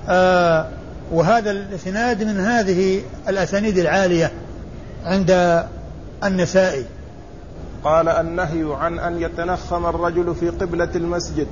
آه 0.09 0.69
وهذا 1.12 1.51
الإسناد 1.51 2.23
من 2.23 2.41
هذه 2.41 3.03
الأسانيد 3.29 3.79
العالية 3.79 4.31
عند 5.05 5.62
النسائي. 6.25 6.85
قال 7.85 8.09
النهي 8.09 8.77
عن 8.81 8.99
أن 8.99 9.23
يتنخم 9.23 9.87
الرجل 9.87 10.35
في 10.35 10.49
قبلة 10.49 10.89
المسجد. 10.95 11.47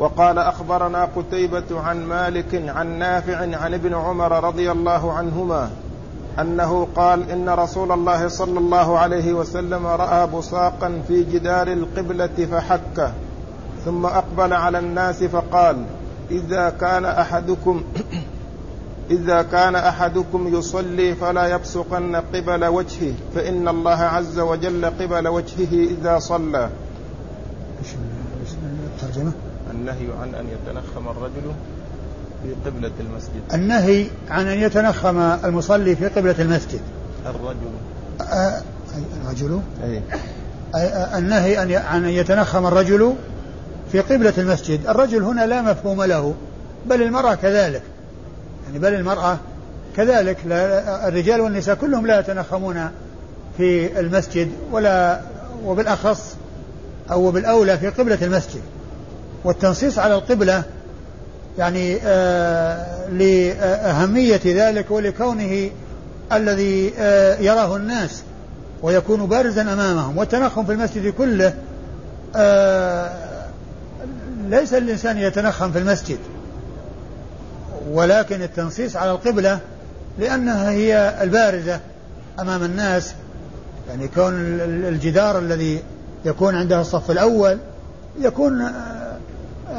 وقال 0.00 0.38
أخبرنا 0.38 1.04
قتيبة 1.16 1.80
عن 1.80 2.04
مالك 2.06 2.62
عن 2.68 2.98
نافع 2.98 3.36
عن 3.36 3.74
ابن 3.74 3.94
عمر 3.94 4.44
رضي 4.44 4.70
الله 4.70 5.12
عنهما 5.12 5.70
أنه 6.40 6.88
قال 6.96 7.30
إن 7.30 7.48
رسول 7.48 7.92
الله 7.92 8.28
صلى 8.28 8.58
الله 8.58 8.98
عليه 8.98 9.32
وسلم 9.32 9.86
رأى 9.86 10.26
بصاقا 10.26 11.02
في 11.08 11.24
جدار 11.24 11.68
القبلة 11.68 12.46
فحكه 12.50 13.12
ثم 13.84 14.06
أقبل 14.06 14.52
على 14.52 14.78
الناس 14.78 15.24
فقال 15.24 15.84
إذا 16.30 16.70
كان 16.70 17.04
أحدكم 17.04 17.84
إذا 19.10 19.42
كان 19.42 19.74
أحدكم 19.74 20.54
يصلي 20.54 21.14
فلا 21.14 21.46
يبصقن 21.46 22.16
قبل 22.16 22.64
وجهه 22.64 23.14
فإن 23.34 23.68
الله 23.68 24.00
عز 24.00 24.38
وجل 24.38 24.84
قبل 24.84 25.28
وجهه 25.28 25.72
إذا 25.72 26.18
صلى. 26.18 26.70
الترجمة 29.02 29.32
النهي 29.80 30.06
عن 30.22 30.34
أن 30.34 30.46
يتنخم 30.46 31.08
الرجل 31.08 31.52
في 32.42 32.70
قبلة 32.70 32.92
المسجد. 33.00 33.42
النهي 33.54 34.06
عن 34.30 34.46
أن 34.46 34.58
يتنخم 34.58 35.18
المصلي 35.18 35.96
في 35.96 36.06
قبلة 36.08 36.34
المسجد. 36.38 36.80
الرجل. 37.26 37.70
أه 38.20 38.62
الرجل؟ 39.24 39.60
أي. 39.84 40.02
النهي 41.18 41.56
عن 41.76 42.04
أن 42.04 42.10
يتنخم 42.10 42.66
الرجل 42.66 43.14
في 43.92 44.00
قبلة 44.00 44.32
المسجد. 44.38 44.86
الرجل 44.86 45.22
هنا 45.22 45.46
لا 45.46 45.62
مفهوم 45.62 46.02
له 46.02 46.34
بل 46.86 47.02
المرأة 47.02 47.34
كذلك. 47.34 47.82
يعني 48.66 48.78
بل 48.78 48.94
المرأة 48.94 49.38
كذلك. 49.96 50.38
لا 50.46 51.08
الرجال 51.08 51.40
والنساء 51.40 51.74
كلهم 51.74 52.06
لا 52.06 52.20
يتنخمون 52.20 52.90
في 53.56 54.00
المسجد 54.00 54.50
ولا 54.72 55.20
وبالأخص 55.64 56.36
أو 57.10 57.30
بالأولى 57.30 57.78
في 57.78 57.88
قبلة 57.88 58.18
المسجد. 58.22 58.60
والتنصيص 59.44 59.98
على 59.98 60.14
القبلة 60.14 60.62
يعني 61.58 61.98
آه 62.04 63.08
لأهمية 63.08 64.40
ذلك 64.46 64.90
ولكونه 64.90 65.70
الذي 66.32 66.92
آه 66.98 67.36
يراه 67.38 67.76
الناس 67.76 68.22
ويكون 68.82 69.26
بارزا 69.26 69.62
أمامهم. 69.62 70.18
والتنخم 70.18 70.64
في 70.64 70.72
المسجد 70.72 71.12
كله 71.18 71.54
آه 72.36 73.10
ليس 74.48 74.74
الإنسان 74.74 75.18
يتنخم 75.18 75.72
في 75.72 75.78
المسجد 75.78 76.18
ولكن 77.90 78.42
التنصيص 78.42 78.96
على 78.96 79.10
القبلة 79.10 79.58
لأنها 80.18 80.70
هي 80.70 81.14
البارزة 81.22 81.80
أمام 82.40 82.62
الناس. 82.62 83.14
يعني 83.88 84.08
كون 84.08 84.34
الجدار 84.88 85.38
الذي 85.38 85.82
يكون 86.24 86.54
عنده 86.54 86.80
الصف 86.80 87.10
الأول 87.10 87.58
يكون 88.20 88.72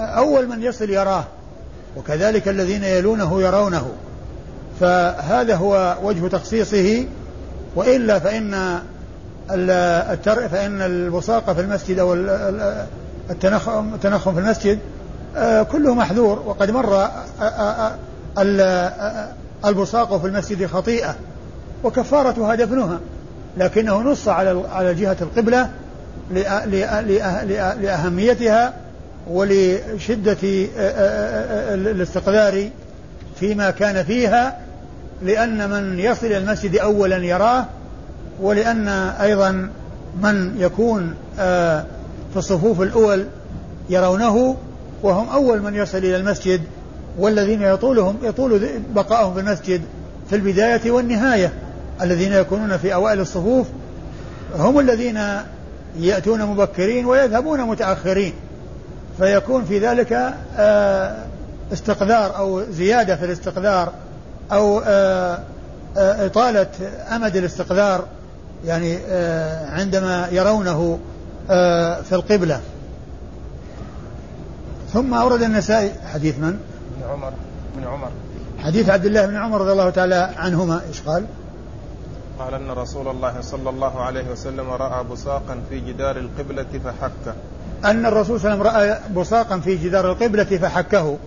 أول 0.01 0.47
من 0.47 0.63
يصل 0.63 0.89
يراه 0.89 1.23
وكذلك 1.97 2.47
الذين 2.47 2.83
يلونه 2.83 3.41
يرونه. 3.41 3.91
فهذا 4.79 5.55
هو 5.55 5.97
وجه 6.03 6.27
تخصيصه 6.27 7.05
وإلا 7.75 8.19
فإن 8.19 8.79
فإن 10.25 10.81
البصاقة 10.81 11.53
في 11.53 11.61
المسجد 11.61 11.99
أو 11.99 12.13
التنخم 13.29 14.33
في 14.33 14.39
المسجد 14.39 14.79
آه، 15.37 15.63
كله 15.63 15.93
محذور. 15.93 16.43
وقد 16.45 16.71
مر 16.71 16.95
آه، 16.95 17.91
آه، 18.37 19.27
البصاق 19.65 20.17
في 20.17 20.27
المسجد 20.27 20.65
خطيئة 20.65 21.15
وكفارتها 21.83 22.55
دفنها 22.55 22.99
لكنه 23.57 24.01
نص 24.01 24.27
على 24.27 24.63
على 24.71 24.93
جهة 24.93 25.17
القبلة 25.21 25.69
لأهميتها 27.81 28.73
ولشدة 29.27 30.37
الاستقذار 31.73 32.69
فيما 33.39 33.71
كان 33.71 34.03
فيها 34.03 34.57
لأن 35.21 35.69
من 35.69 35.99
يصل 35.99 36.27
المسجد 36.27 36.75
أولا 36.75 37.17
يراه 37.17 37.65
ولأن 38.41 38.87
أيضا 39.21 39.69
من 40.21 40.55
يكون 40.57 41.15
في 42.33 42.37
الصفوف 42.37 42.81
الأول 42.81 43.25
يرونه 43.89 44.57
وهم 45.03 45.29
أول 45.29 45.61
من 45.61 45.75
يصل 45.75 45.97
إلى 45.97 46.15
المسجد 46.15 46.61
والذين 47.17 47.61
يطولهم 47.61 48.17
يطول 48.23 48.69
بقائهم 48.95 49.33
في 49.33 49.39
المسجد 49.39 49.81
في 50.29 50.35
البداية 50.35 50.91
والنهاية 50.91 51.53
الذين 52.01 52.33
يكونون 52.33 52.77
في 52.77 52.93
أوائل 52.93 53.19
الصفوف 53.19 53.67
هم 54.55 54.79
الذين 54.79 55.19
يأتون 55.99 56.41
مبكرين 56.45 57.05
ويذهبون 57.05 57.61
متأخرين. 57.61 58.33
فيكون 59.17 59.65
في 59.65 59.79
ذلك 59.79 60.33
آه، 60.57 61.25
استقذار 61.73 62.37
أو 62.37 62.63
زيادة 62.63 63.15
في 63.15 63.25
الاستقذار 63.25 63.93
أو 64.51 64.79
آه، 64.79 65.39
آه، 65.97 66.25
إطالة 66.25 66.67
أمد 67.15 67.35
الاستقذار 67.35 68.05
يعني 68.65 68.97
عندما 69.69 70.27
يرونه 70.31 70.99
في 72.03 72.11
القبلة 72.11 72.61
ثم 74.93 75.13
أورد 75.13 75.41
النسائي 75.41 75.91
حديث 76.13 76.37
من؟ 76.39 76.59
ابن 76.97 77.11
عمر 77.11 77.33
ابن 77.77 77.87
عمر 77.87 78.09
حديث 78.59 78.89
عبد 78.89 79.05
الله 79.05 79.25
بن 79.25 79.35
عمر 79.35 79.61
رضي 79.61 79.71
الله 79.71 79.89
تعالى 79.89 80.33
عنهما 80.37 80.81
إيش 80.87 81.01
قال؟ 81.01 81.25
قال 82.39 82.53
أن 82.53 82.71
رسول 82.71 83.07
الله 83.07 83.41
صلى 83.41 83.69
الله 83.69 84.01
عليه 84.01 84.31
وسلم 84.31 84.69
رأى 84.69 85.03
بصاقا 85.03 85.57
في 85.69 85.79
جدار 85.79 86.17
القبلة 86.17 86.65
فحكه 86.85 87.35
أن 87.85 88.05
الرسول 88.05 88.39
صلى 88.39 88.53
الله 88.53 88.69
عليه 88.69 88.91
وسلم 88.91 88.91
رأى 88.91 88.99
بصاقا 89.15 89.59
في 89.59 89.75
جدار 89.75 90.11
القبلة 90.11 90.43
فحكه. 90.43 91.17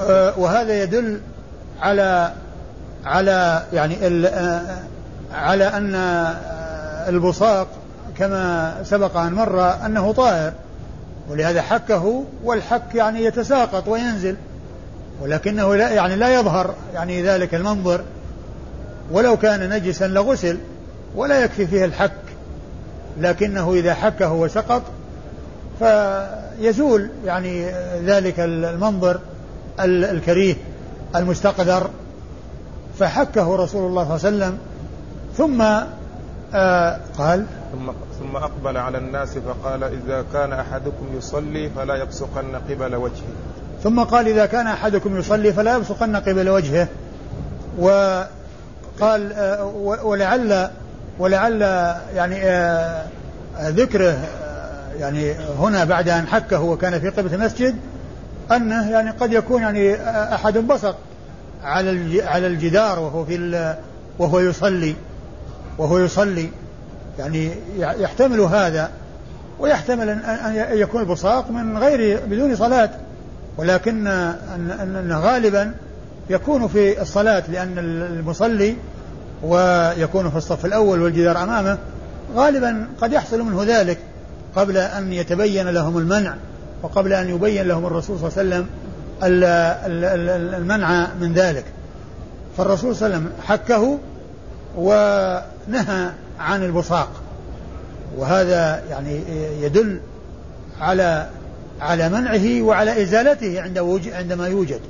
أه 0.00 0.38
وهذا 0.38 0.82
يدل 0.82 1.20
على 1.82 2.32
على 3.04 3.62
يعني 3.72 3.96
أه 4.06 4.76
على 5.34 5.64
أن 5.64 5.94
البصاق 7.08 7.68
كما 8.18 8.74
سبق 8.84 9.16
أن 9.16 9.32
مر 9.32 9.86
أنه 9.86 10.12
طائر 10.12 10.52
ولهذا 11.30 11.62
حكه 11.62 12.24
والحك 12.44 12.94
يعني 12.94 13.24
يتساقط 13.24 13.88
وينزل. 13.88 14.36
ولكنه 15.22 15.74
لا 15.76 15.90
يعني 15.90 16.16
لا 16.16 16.34
يظهر 16.34 16.74
يعني 16.94 17.22
ذلك 17.22 17.54
المنظر. 17.54 18.00
ولو 19.10 19.36
كان 19.36 19.70
نجسا 19.70 20.08
لغسل 20.08 20.58
ولا 21.14 21.40
يكفي 21.44 21.66
فيه 21.66 21.84
الحك. 21.84 22.12
لكنه 23.18 23.72
إذا 23.72 23.94
حكه 23.94 24.32
وسقط 24.32 24.82
فيزول 25.78 27.10
يعني 27.24 27.70
ذلك 28.04 28.40
المنظر 28.40 29.20
الكريه 29.80 30.54
المستقذر. 31.16 31.90
فحكه 32.98 33.56
رسول 33.56 33.86
الله 33.86 34.18
صلى 34.18 34.28
الله 34.28 34.44
عليه 34.44 34.54
وسلم 34.54 34.58
ثم 35.36 35.62
آه 36.54 37.00
قال 37.18 37.46
ثم 37.72 37.92
ثم 38.20 38.36
أقبل 38.36 38.76
على 38.76 38.98
الناس 38.98 39.38
فقال 39.38 39.84
إذا 39.84 40.24
كان 40.32 40.52
أحدكم 40.52 41.06
يصلي 41.18 41.70
فلا 41.70 41.94
يبصقن 41.94 42.56
قبل 42.70 42.94
وجهه. 42.94 43.34
ثم 43.82 44.00
قال 44.00 44.28
إذا 44.28 44.46
كان 44.46 44.66
أحدكم 44.66 45.18
يصلي 45.18 45.52
فلا 45.52 45.76
يبصقن 45.76 46.16
قبل 46.16 46.48
وجهه. 46.48 46.88
وقال 47.78 49.32
آه، 49.32 49.64
ولعل 50.04 50.70
ولعل 51.18 51.62
يعني 52.14 52.36
آه، 52.44 53.06
ذكره 53.60 54.10
آه، 54.10 54.92
يعني 54.98 55.32
هنا 55.32 55.84
بعد 55.84 56.08
أن 56.08 56.26
حكه 56.26 56.60
وكان 56.60 57.00
في 57.00 57.08
قبلة 57.08 57.34
المسجد 57.34 57.76
أنه 58.52 58.90
يعني 58.90 59.10
قد 59.10 59.32
يكون 59.32 59.62
يعني 59.62 59.94
أحد 60.34 60.58
بصق 60.58 60.96
على 61.64 62.22
على 62.22 62.46
الجدار 62.46 62.98
وهو 62.98 63.24
في 63.24 63.74
وهو 64.18 64.40
يصلي 64.40 64.94
وهو 65.78 65.98
يصلي. 65.98 66.48
يعني 67.18 67.50
يحتمل 67.78 68.40
هذا 68.40 68.90
ويحتمل 69.58 70.08
أن 70.08 70.78
يكون 70.78 71.00
البصاق 71.00 71.50
من 71.50 71.78
غير 71.78 72.20
بدون 72.26 72.56
صلاة. 72.56 72.90
ولكن 73.56 74.06
أن 74.06 75.12
غالبا 75.12 75.74
يكون 76.30 76.68
في 76.68 77.02
الصلاة 77.02 77.42
لأن 77.48 77.78
المصلي 77.78 78.76
ويكون 79.44 80.30
في 80.30 80.36
الصف 80.36 80.64
الأول 80.64 81.02
والجدار 81.02 81.42
أمامه 81.42 81.78
غالبا 82.34 82.88
قد 83.00 83.12
يحصل 83.12 83.42
منه 83.42 83.62
ذلك 83.62 83.98
قبل 84.56 84.76
أن 84.76 85.12
يتبين 85.12 85.68
لهم 85.68 85.98
المنع 85.98 86.34
وقبل 86.82 87.12
أن 87.12 87.28
يبين 87.28 87.68
لهم 87.68 87.86
الرسول 87.86 88.18
صلى 88.18 88.28
الله 88.28 88.38
عليه 88.38 88.48
وسلم 88.48 88.66
المنع 90.56 91.08
من 91.20 91.32
ذلك. 91.32 91.64
فالرسول 92.56 92.96
صلى 92.96 93.06
الله 93.06 93.16
عليه 93.16 93.26
وسلم 93.26 93.32
حكه 93.46 93.98
ونهى 94.76 96.10
عن 96.40 96.64
البصاق. 96.64 97.08
وهذا 98.16 98.82
يعني 98.90 99.20
يدل 99.60 100.00
على 100.80 101.28
على 101.80 102.08
منعه 102.08 102.62
وعلى 102.62 103.02
إزالته 103.02 103.60
عند 103.60 104.02
عندما 104.12 104.48
يوجد 104.48 104.80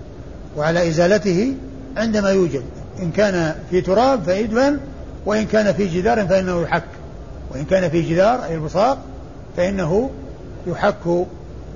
وعلى 0.57 0.89
إزالته 0.89 1.55
عندما 1.97 2.31
يوجد. 2.31 2.63
إن 3.03 3.11
كان 3.11 3.55
في 3.71 3.81
تراب 3.81 4.23
فيدفن 4.23 4.79
وإن 5.27 5.47
كان 5.47 5.73
في 5.73 5.87
جدار 5.87 6.27
فإنه 6.27 6.63
يحك. 6.63 6.85
وإن 7.51 7.65
كان 7.65 7.91
في 7.91 8.03
جدار 8.03 8.45
أي 8.45 8.55
البصاق 8.55 8.99
فإنه 9.57 10.11
يحك 10.67 11.27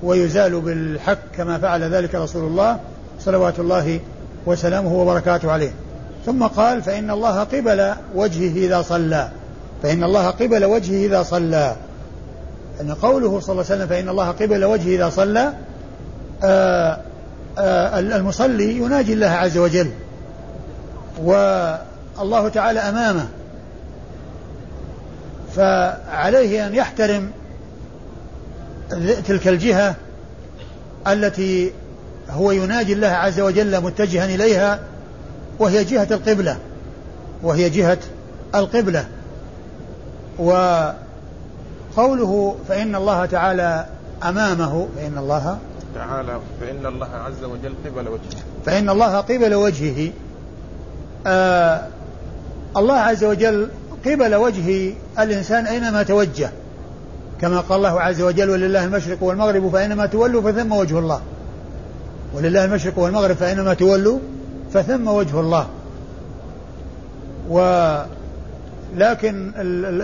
ويزال 0.03 0.61
بالحك 0.61 1.17
كما 1.37 1.57
فعل 1.57 1.83
ذلك 1.83 2.15
رسول 2.15 2.43
الله 2.43 2.79
صلوات 3.19 3.59
الله 3.59 3.99
وسلامه 4.45 4.93
وبركاته 4.93 5.51
عليه. 5.51 5.71
ثم 6.25 6.43
قال 6.43 6.81
فإن 6.81 7.11
الله 7.11 7.43
قبل 7.43 7.93
وجهه 8.15 8.65
إذا 8.65 8.81
صلى. 8.81 9.29
فإن 9.83 10.03
الله 10.03 10.27
قبل 10.27 10.65
وجهه 10.65 11.05
إذا 11.05 11.23
صلى. 11.23 11.75
أن 12.81 12.93
قوله 12.93 13.39
صلى 13.39 13.51
الله 13.51 13.65
عليه 13.65 13.75
وسلم 13.75 13.87
فإن 13.87 14.09
الله 14.09 14.31
قبل 14.31 14.65
وجهه 14.65 14.95
إذا 14.95 15.09
صلى 15.09 15.39
آآ 15.39 15.53
آه، 16.43 16.99
آآ 17.57 17.97
آه، 17.97 17.99
المصلي 17.99 18.77
يناجي 18.77 19.13
الله 19.13 19.27
عز 19.27 19.57
وجل. 19.57 19.91
والله 21.23 22.49
تعالى 22.49 22.79
أمامه. 22.79 23.27
فعليه 25.55 26.67
أن 26.67 26.75
يحترم 26.75 27.31
تلك 29.27 29.47
الجهة 29.47 29.95
التي 31.07 31.73
هو 32.29 32.51
يناجي 32.51 32.93
الله 32.93 33.07
عز 33.07 33.39
وجل 33.39 33.81
متجها 33.81 34.25
إليها 34.25 34.79
وهي 35.59 35.83
جهة 35.83 36.07
القبلة 36.11 36.57
وهي 37.43 37.69
جهة 37.69 37.97
القبلة. 38.55 39.07
وقوله 40.39 40.95
فإن 42.67 42.95
الله 42.95 43.25
تعالى 43.25 43.85
أمامه 44.23 44.87
فإن 44.95 45.17
الله 45.17 45.57
تعالى 45.95 46.39
فإن 46.61 46.85
الله 46.85 47.07
عز 47.07 47.43
وجل 47.43 47.73
قبل 47.85 48.07
وجهه. 48.07 48.43
فإن 48.65 48.89
الله 48.89 49.17
قبل 49.17 49.53
وجهه. 49.53 50.11
آه 51.27 51.87
الله 52.77 52.95
عز 52.95 53.23
وجل 53.23 53.69
قبل 54.05 54.35
وجه 54.35 54.93
الإنسان 55.19 55.65
أينما 55.65 56.03
توجه 56.03 56.49
كما 57.41 57.59
قال 57.59 57.77
الله 57.77 58.01
عز 58.01 58.21
وجل 58.21 58.49
ولله 58.49 58.83
المشرق 58.83 59.23
والمغرب 59.23 59.69
فأينما 59.69 60.05
تولوا 60.05 60.51
فثم 60.51 60.71
وجه 60.71 60.99
الله. 60.99 61.21
ولله 62.33 62.65
المشرق 62.65 62.99
والمغرب 62.99 63.35
فأينما 63.35 63.73
تولوا 63.73 64.19
فثم 64.73 65.07
وجه 65.07 65.39
الله. 65.39 65.67
ولكن 67.49 68.05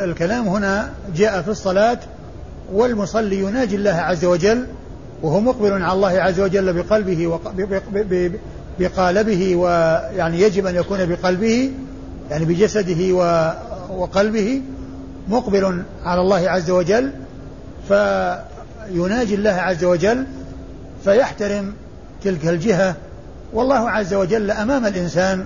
الكلام 0.04 0.48
هنا 0.48 0.94
جاء 1.16 1.42
في 1.42 1.48
الصلاة 1.48 2.00
والمصلي 2.74 3.40
يناجي 3.40 3.76
الله 3.76 3.92
عز 3.92 4.26
وجل 4.26 4.66
وهو 5.24 5.40
مقبل 5.40 5.74
على 5.74 5.94
الله 5.94 6.10
عز 6.10 6.40
وجل 6.40 6.74
بقلبه 6.74 7.40
بقالبه 8.80 9.56
ويعني 9.56 10.42
يجب 10.42 10.66
أن 10.66 10.76
يكون 10.76 11.06
بقلبه 11.06 11.72
يعني 12.32 12.46
بجسده 12.46 13.14
وقلبه 13.90 14.62
مقبل 15.28 15.84
على 16.04 16.22
الله 16.22 16.50
عز 16.50 16.70
وجل 16.70 17.12
فيناجي 17.88 19.36
الله 19.36 19.52
عز 19.52 19.84
وجل 19.84 20.26
فيحترم 21.04 21.74
تلك 22.24 22.48
الجهة. 22.48 22.96
والله 23.54 23.90
عز 23.90 24.14
وجل 24.14 24.52
أمام 24.52 24.86
الإنسان 24.86 25.46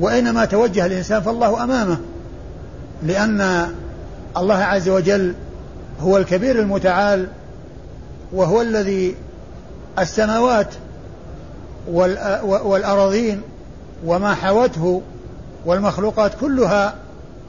وأينما 0.00 0.44
توجه 0.44 0.86
الإنسان 0.86 1.22
فالله 1.22 1.64
أمامه 1.64 1.98
لأن 3.02 3.68
الله 4.36 4.54
عز 4.54 4.88
وجل 4.88 5.34
هو 6.00 6.16
الكبير 6.16 6.60
المتعال 6.60 7.26
وهو 8.32 8.62
الذي 8.62 9.14
السماوات 9.98 10.74
والأراضين 11.88 13.42
وما 14.04 14.34
حوته 14.34 15.02
والمخلوقات 15.66 16.32
كلها 16.40 16.94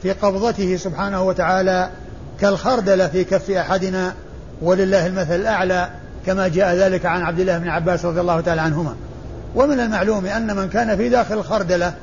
في 0.02 0.12
قبضته 0.12 0.78
سبحانه 0.78 1.24
وتعالى 1.24 1.90
كالخردلة 2.42 3.08
في 3.08 3.24
كف 3.24 3.52
أحدنا 3.52 4.14
ولله 4.62 5.08
المثل 5.08 5.36
الأعلى 5.36 5.90
كما 6.26 6.48
جاء 6.48 6.76
ذلك 6.76 7.06
عن 7.06 7.22
عبد 7.22 7.40
الله 7.40 7.58
بن 7.58 7.68
عباس 7.68 8.06
رضي 8.06 8.22
الله 8.22 8.42
تعالى 8.42 8.62
عنهما. 8.62 8.96
ومن 9.56 9.80
المعلوم 9.80 10.26
أن 10.26 10.56
من 10.56 10.70
كان 10.70 10.98
في 10.98 11.10
داخل 11.10 11.34
الخردلة 11.38 11.94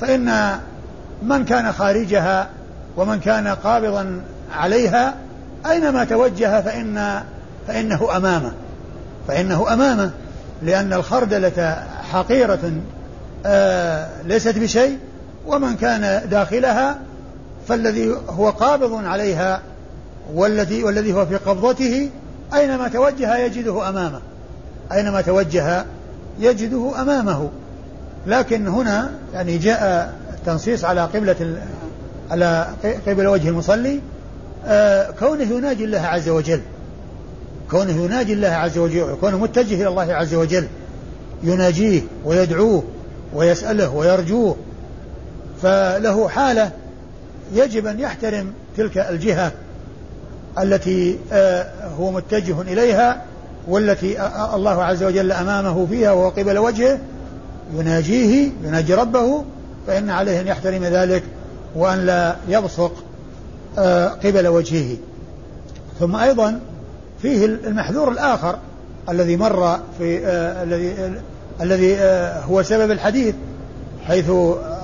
فإن 0.00 0.58
من 1.22 1.44
كان 1.44 1.72
خارجها 1.72 2.48
ومن 2.96 3.20
كان 3.20 3.48
قابضا 3.48 4.20
عليها 4.52 5.14
أينما 5.70 6.04
توجه 6.04 6.60
فإن 6.60 7.22
فإنه 7.68 8.16
أمامه. 8.16 8.52
فإنه 9.28 9.72
أمامه. 9.72 10.10
لأن 10.62 10.92
الخردلة 10.92 11.86
حقيرة 12.12 12.72
آه 13.46 14.08
ليست 14.24 14.58
بشيء 14.58 14.98
ومن 15.46 15.76
كان 15.76 16.28
داخلها 16.28 16.98
فالذي 17.68 18.14
هو 18.28 18.50
قابض 18.50 19.04
عليها 19.04 19.60
والذي 20.34 20.84
والذي 20.84 21.12
هو 21.12 21.26
في 21.26 21.36
قبضته 21.36 22.10
أينما 22.54 22.88
توجه 22.88 23.36
يجده 23.36 23.88
أمامه. 23.88 24.20
أينما 24.92 25.20
توجه 25.20 25.84
يجده 26.40 27.02
أمامه. 27.02 27.50
لكن 28.26 28.68
هنا 28.68 29.10
يعني 29.34 29.58
جاء 29.58 30.14
التنصيص 30.34 30.84
على 30.84 31.00
قبلة 31.00 31.56
على 32.30 32.66
قبل 33.06 33.26
وجه 33.26 33.48
المصلي 33.48 34.00
آه 34.66 35.10
كونه 35.10 35.44
يناجي 35.44 35.84
الله 35.84 36.00
عز 36.00 36.28
وجل. 36.28 36.60
كونه 37.70 38.04
يناجي 38.04 38.32
الله 38.32 38.48
عز 38.48 38.78
وجل 38.78 39.02
وكونه 39.02 39.38
متجه 39.38 39.74
إلى 39.74 39.88
الله 39.88 40.14
عز 40.14 40.34
وجل 40.34 40.66
يناجيه 41.42 42.02
ويدعوه 42.24 42.84
ويسأله 43.34 43.94
ويرجوه 43.94 44.56
فله 45.62 46.28
حالة 46.28 46.70
يجب 47.54 47.86
أن 47.86 48.00
يحترم 48.00 48.52
تلك 48.76 48.98
الجهة 48.98 49.52
التي 50.58 51.18
آه، 51.32 51.66
هو 51.98 52.10
متجه 52.10 52.60
إليها 52.60 53.22
والتي 53.68 54.26
الله 54.54 54.84
عز 54.84 55.02
وجل 55.02 55.32
أمامه 55.32 55.86
فيها 55.86 56.12
وهو 56.12 56.28
قبل 56.28 56.58
وجهه 56.58 56.98
يناجيه 57.74 58.50
يناجي 58.64 58.94
ربه 58.94 59.44
فإن 59.86 60.10
عليه 60.10 60.40
أن 60.40 60.46
يحترم 60.46 60.84
ذلك 60.84 61.22
وأن 61.76 62.06
لا 62.06 62.36
يبصق 62.48 62.92
آه، 63.78 64.08
قبل 64.08 64.46
وجهه. 64.46 64.96
ثم 66.00 66.16
أيضا 66.16 66.60
فيه 67.26 67.44
المحذور 67.44 68.10
الآخر 68.10 68.58
الذي 69.08 69.36
مر 69.36 69.80
في 69.98 70.26
آه، 70.26 70.62
الذي 70.62 71.14
الذي 71.60 71.96
هو 72.50 72.62
سبب 72.62 72.90
الحديث 72.90 73.34
حيث 74.06 74.30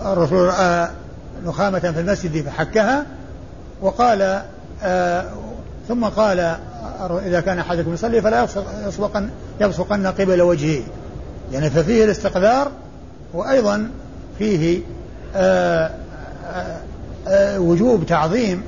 الرسول 0.06 0.38
رأى 0.38 0.88
نخامة 1.44 1.78
في 1.78 2.00
المسجد 2.00 2.44
فحكها 2.44 3.06
وقال 3.82 4.42
ثم 5.88 6.04
قال 6.04 6.56
إذا 7.26 7.40
كان 7.40 7.58
أحدكم 7.58 7.94
يصلي 7.94 8.22
فلا 8.22 8.46
يصبقن 8.86 9.30
يبصقن 9.60 10.06
قبل 10.06 10.42
وجهه. 10.42 10.82
يعني 11.52 11.70
ففيه 11.70 12.04
الاستقذار 12.04 12.70
وأيضا 13.34 13.90
فيه 14.38 14.80
آه، 15.36 15.90
آه، 16.54 16.76
آه، 17.28 17.60
وجوب 17.60 18.06
تعظيم 18.06 18.62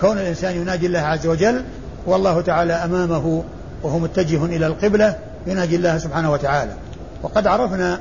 كون 0.00 0.18
الإنسان 0.18 0.56
يناجي 0.56 0.86
الله 0.86 0.98
عز 0.98 1.26
وجل 1.26 1.64
والله 2.06 2.40
تعالى 2.40 2.72
أمامه 2.72 3.44
وهو 3.82 3.98
متجه 3.98 4.44
إلى 4.44 4.66
القبلة 4.66 5.16
يناجي 5.46 5.76
الله 5.76 5.98
سبحانه 5.98 6.32
وتعالى. 6.32 6.72
وقد 7.22 7.46
عرفنا 7.46 8.00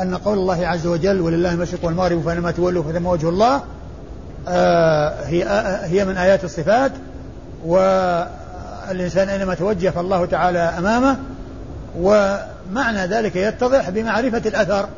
أن 0.00 0.14
قول 0.14 0.38
الله 0.38 0.66
عز 0.66 0.86
وجل 0.86 1.20
ولله 1.20 1.52
المشرق 1.52 1.84
والمغرب 1.84 2.22
فإنما 2.22 2.50
تولوا 2.50 2.82
فثم 2.82 3.06
وجه 3.06 3.28
الله. 3.28 3.62
آه، 4.48 5.14
هي 5.24 5.44
آه، 5.44 5.86
هي 5.86 6.04
من 6.04 6.16
آيات 6.16 6.44
الصفات 6.44 6.92
والإنسان 7.64 9.28
أينما 9.28 9.54
توجه 9.54 9.90
فالله 9.90 10.26
تعالى 10.26 10.58
أمامه 10.58 11.16
ومعنى 11.98 13.06
ذلك 13.06 13.36
يتضح 13.36 13.90
بمعرفة 13.90 14.42
الأثر 14.46 14.88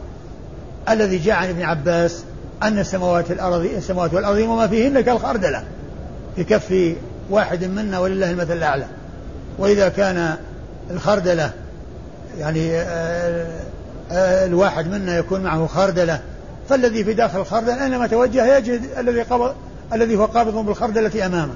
الذي 0.88 1.18
جاء 1.18 1.34
عن 1.34 1.48
ابن 1.48 1.62
عباس 1.62 2.24
أن 2.62 2.78
السماوات 2.78 3.30
الأرض 3.30 3.64
السماوات 3.76 4.14
والأرض 4.14 4.38
وما 4.38 4.66
فيهن 4.66 5.00
كالخردلة. 5.00 5.64
في 6.36 6.44
كف 6.44 6.94
واحد 7.30 7.64
منا 7.64 7.98
ولله 7.98 8.30
المثل 8.30 8.52
الأعلى. 8.52 8.86
وإذا 9.58 9.88
كان 9.88 10.36
الخردلة 10.90 11.50
يعني 12.38 12.76
آه، 14.12 14.46
الواحد 14.46 14.86
منا 14.86 15.18
يكون 15.18 15.40
معه 15.40 15.66
خردلة 15.66 16.20
فالذي 16.68 17.04
في 17.04 17.14
داخل 17.14 17.40
الخردل 17.40 17.70
أينما 17.70 18.06
توجه 18.06 18.56
يجد 18.56 18.82
الذي 18.98 19.22
قبض 19.22 19.54
الذي 19.92 20.16
هو 20.16 20.24
قابض 20.24 20.54
بالخردلة 20.54 21.26
أمامه. 21.26 21.54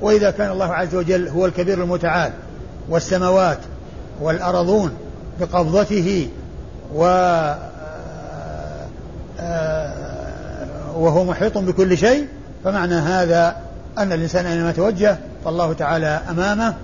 وإذا 0.00 0.30
كان 0.30 0.50
الله 0.50 0.74
عز 0.74 0.94
وجل 0.94 1.28
هو 1.28 1.46
الكبير 1.46 1.82
المتعال 1.82 2.32
والسماوات 2.88 3.58
والأرضون 4.20 4.94
بقبضته 5.40 6.28
و 6.94 7.04
وهو 10.96 11.24
محيط 11.24 11.58
بكل 11.58 11.98
شيء 11.98 12.26
فمعنى 12.64 12.94
هذا 12.94 13.56
أن 13.98 14.12
الإنسان 14.12 14.46
أينما 14.46 14.72
توجه 14.72 15.18
فالله 15.44 15.72
تعالى 15.72 16.20
أمامه 16.30 16.74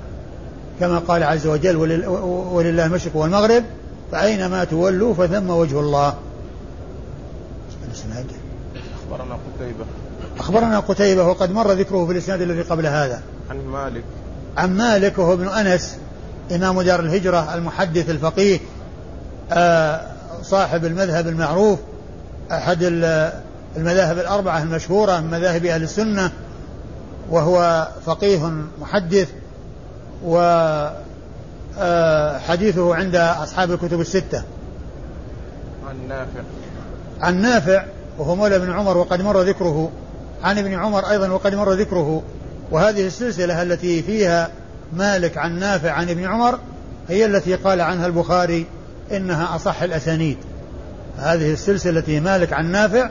كما 0.80 0.98
قال 0.98 1.22
عز 1.22 1.46
وجل 1.46 1.76
ولله 2.52 2.86
المشرق 2.86 3.16
والمغرب 3.16 3.64
فأينما 4.12 4.64
تولوا 4.64 5.14
فثم 5.14 5.50
وجه 5.50 5.80
الله. 5.80 6.14
أخبرنا 9.06 9.34
قتيبة. 9.34 9.84
أخبرنا 10.38 10.80
قتيبة 10.80 11.24
وقد 11.24 11.50
مر 11.52 11.72
ذكره 11.72 12.06
في 12.06 12.12
الإسناد 12.12 12.42
الذي 12.42 12.62
قبل 12.62 12.86
هذا. 12.86 13.22
عن 13.50 13.66
مالك. 13.66 14.04
عن 14.56 14.76
مالك 14.76 15.18
وهو 15.18 15.32
ابن 15.32 15.48
أنس 15.48 15.96
إمام 16.54 16.82
دار 16.82 17.00
الهجرة 17.00 17.54
المحدث 17.54 18.10
الفقيه 18.10 18.58
آه 19.52 20.00
صاحب 20.42 20.84
المذهب 20.84 21.28
المعروف 21.28 21.78
أحد 22.52 22.82
المذاهب 23.78 24.18
الأربعة 24.18 24.62
المشهورة 24.62 25.20
من 25.20 25.30
مذاهب 25.30 25.64
أهل 25.64 25.82
السنة 25.82 26.30
وهو 27.30 27.88
فقيه 28.06 28.52
محدث 28.80 29.28
وحديثه 30.24 30.52
آه، 31.78 32.94
عند 32.94 33.16
أصحاب 33.16 33.70
الكتب 33.70 34.00
الستة. 34.00 34.42
عن 35.88 36.08
نافع. 36.08 36.40
عن 37.20 37.40
نافع 37.40 37.84
وهو 38.18 38.34
مولى 38.34 38.56
ابن 38.56 38.72
عمر 38.72 38.96
وقد 38.96 39.22
مر 39.22 39.42
ذكره. 39.42 39.90
عن 40.42 40.58
ابن 40.58 40.74
عمر 40.74 41.10
أيضا 41.10 41.28
وقد 41.28 41.54
مر 41.54 41.72
ذكره. 41.72 42.22
وهذه 42.70 43.06
السلسلة 43.06 43.62
التي 43.62 44.02
فيها 44.02 44.50
مالك 44.92 45.38
عن 45.38 45.58
نافع 45.58 45.90
عن 45.90 46.10
ابن 46.10 46.24
عمر 46.24 46.58
هي 47.08 47.24
التي 47.24 47.54
قال 47.54 47.80
عنها 47.80 48.06
البخاري 48.06 48.66
إنها 49.12 49.56
أصح 49.56 49.82
الأسانيد. 49.82 50.38
هذه 51.18 51.52
السلسلة 51.52 51.98
التي 51.98 52.20
مالك 52.20 52.52
عن 52.52 52.72
نافع 52.72 53.10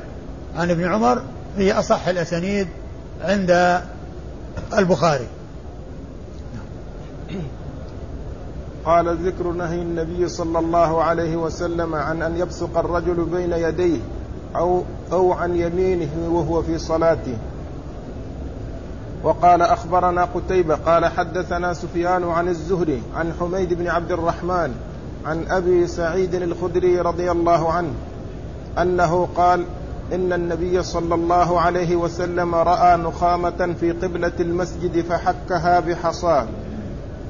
عن 0.58 0.72
ابن 0.72 0.86
عمر 0.86 1.22
هي 1.58 1.80
أصح 1.80 2.08
الأسانيد 2.08 2.68
عند 3.22 3.82
البخاري. 4.78 5.28
قال 8.86 9.18
ذكر 9.28 9.52
نهي 9.52 9.82
النبي 9.82 10.28
صلى 10.28 10.60
الله 10.60 11.04
عليه 11.04 11.36
وسلم 11.36 11.96
عن 11.96 12.22
أن 12.22 12.38
يبصق 12.38 12.78
الرجل 12.78 13.26
بين 13.26 13.54
يديه 13.54 14.00
أو 14.56 14.84
أو 15.12 15.34
عن 15.34 15.56
يمينه 15.56 16.30
وهو 16.32 16.62
في 16.62 16.78
صلاته. 16.78 17.38
وقال 19.24 19.62
أخبرنا 19.62 20.24
قتيبة 20.24 20.76
قال 20.76 21.06
حدثنا 21.06 21.74
سفيان 21.74 22.24
عن 22.24 22.48
الزهري 22.48 23.02
عن 23.16 23.34
حميد 23.40 23.74
بن 23.74 23.88
عبد 23.88 24.12
الرحمن 24.12 24.76
عن 25.26 25.46
أبي 25.50 25.88
سعيد 25.88 26.36
الخدري 26.36 27.00
رضي 27.00 27.32
الله 27.32 27.72
عنه 27.72 27.94
أنه 28.82 29.28
قال 29.36 29.66
إن 30.14 30.34
النبي 30.34 30.84
صلى 30.84 31.16
الله 31.16 31.60
عليه 31.60 31.96
وسلم 31.96 32.56
رأى 32.56 32.98
نخامة 32.98 33.76
في 33.80 33.92
قبلة 33.92 34.32
المسجد 34.40 35.06
فحكها 35.10 35.80
بحصاه 35.80 36.48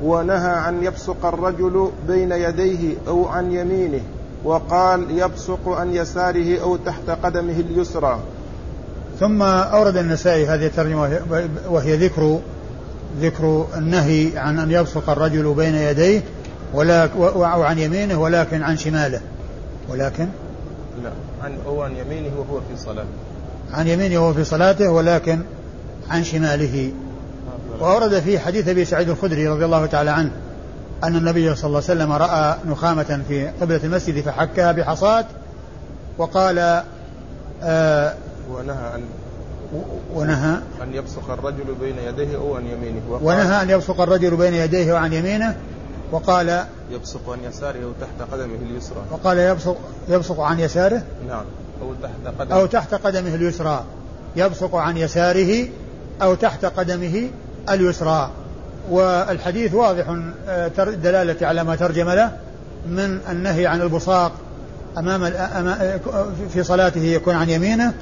ونهى 0.03 0.51
عن 0.51 0.83
يبصق 0.83 1.25
الرجل 1.25 1.91
بين 2.07 2.31
يديه 2.31 2.95
أو 3.07 3.27
عن 3.27 3.51
يمينه 3.51 4.01
وقال 4.43 5.19
يبصق 5.19 5.69
عن 5.69 5.95
يساره 5.95 6.61
أو 6.61 6.75
تحت 6.75 7.09
قدمه 7.09 7.59
اليسرى. 7.59 8.19
ثم 9.19 9.41
أورد 9.41 9.97
النسائي 9.97 10.47
هذه 10.47 10.65
الترجمة 10.65 11.19
وهي 11.69 11.95
ذكر 11.95 12.39
ذكر 13.21 13.65
النهي 13.77 14.37
عن 14.37 14.59
أن 14.59 14.71
يبصق 14.71 15.09
الرجل 15.09 15.53
بين 15.53 15.75
يديه 15.75 16.21
ولا 16.73 17.09
أو 17.15 17.63
عن 17.63 17.79
يمينه 17.79 18.21
ولكن 18.21 18.63
عن 18.63 18.77
شماله. 18.77 19.21
ولكن 19.89 20.27
لا 21.03 21.11
عن 21.43 21.57
أو 21.65 21.81
عن 21.81 21.95
يمينه 21.95 22.31
وهو 22.37 22.61
في 22.61 22.77
صلاته. 22.77 23.09
عن 23.73 23.87
يمينه 23.87 24.19
وهو 24.19 24.33
في 24.33 24.43
صلاته 24.43 24.89
ولكن 24.89 25.39
عن 26.09 26.23
شماله. 26.23 26.91
وأورد 27.79 28.19
في 28.19 28.39
حديث 28.39 28.67
أبي 28.67 28.85
سعيد 28.85 29.09
الخدري 29.09 29.47
رضي 29.47 29.65
الله 29.65 29.85
تعالى 29.85 30.09
عنه 30.09 30.31
أن 31.03 31.15
النبي 31.15 31.55
صلى 31.55 31.67
الله 31.67 31.83
عليه 31.89 32.01
وسلم 32.01 32.11
رأى 32.11 32.57
نخامة 32.65 33.21
في 33.27 33.47
قبلة 33.61 33.79
المسجد 33.83 34.21
فحكها 34.21 34.71
بحصاة 34.71 35.25
وقال 36.17 36.83
آه 37.63 38.13
ونهى 38.51 38.95
أن 38.95 39.03
ونهى 40.13 40.57
أن 40.83 40.93
يبصق 40.93 41.31
الرجل 41.31 41.75
بين 41.81 41.95
يديه 42.07 42.37
أو 42.37 42.55
عن 42.55 42.65
يمينه. 42.65 43.01
ونهى 43.21 43.61
أن 43.61 43.69
يبصق 43.69 44.01
الرجل 44.01 44.35
بين 44.35 44.53
يديه 44.53 44.93
وعن 44.93 45.13
يمينه 45.13 45.55
وقال 46.11 46.65
يبصق 46.91 47.29
عن 47.29 47.39
يساره 47.43 47.83
أو 47.83 47.91
تحت 48.01 48.31
قدمه 48.31 48.55
اليسرى. 48.55 49.05
وقال 49.11 49.37
يبصق 49.37 49.77
يبصق 50.09 50.39
عن 50.39 50.59
يساره؟ 50.59 51.03
نعم. 51.27 51.45
أو 51.81 51.93
تحت 51.93 52.39
قدمه. 52.39 52.59
أو 52.59 52.65
تحت 52.65 52.93
قدمه 52.93 53.35
اليسرى. 53.35 53.83
يبصق 54.35 54.75
عن 54.75 54.97
يساره 54.97 55.67
أو 56.21 56.35
تحت 56.35 56.65
قدمه 56.65 57.29
اليسرى. 57.69 58.31
والحديث 58.89 59.73
واضح 59.73 60.15
آه، 60.47 60.67
دلالة 60.77 61.47
على 61.47 61.63
ما 61.63 61.75
ترجم 61.75 62.09
له 62.09 62.31
من 62.87 63.19
النهي 63.29 63.67
عن 63.67 63.81
البصاق 63.81 64.31
أمام 64.97 65.31
في 66.53 66.63
صلاته 66.63 67.01
يكون 67.01 67.35
عن 67.35 67.49
يمينه 67.49 67.93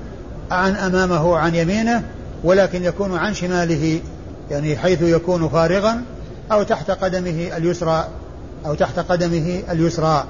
عن 0.52 0.76
أمامه 0.76 1.38
عن 1.38 1.56
يمينه 1.56 2.04
ولكن 2.44 2.84
يكون 2.84 3.18
عن 3.18 3.34
شماله 3.34 4.00
يعني 4.52 4.78
حيث 4.78 5.02
يكون 5.02 5.50
فارغا. 5.50 6.02
أو 6.52 6.64
تحت 6.64 6.92
قدمه 6.92 7.58
اليسرى 7.58 8.08
أو 8.66 8.74
تحت 8.74 9.00
قدمه 9.00 9.64
اليسرى. 9.72 10.26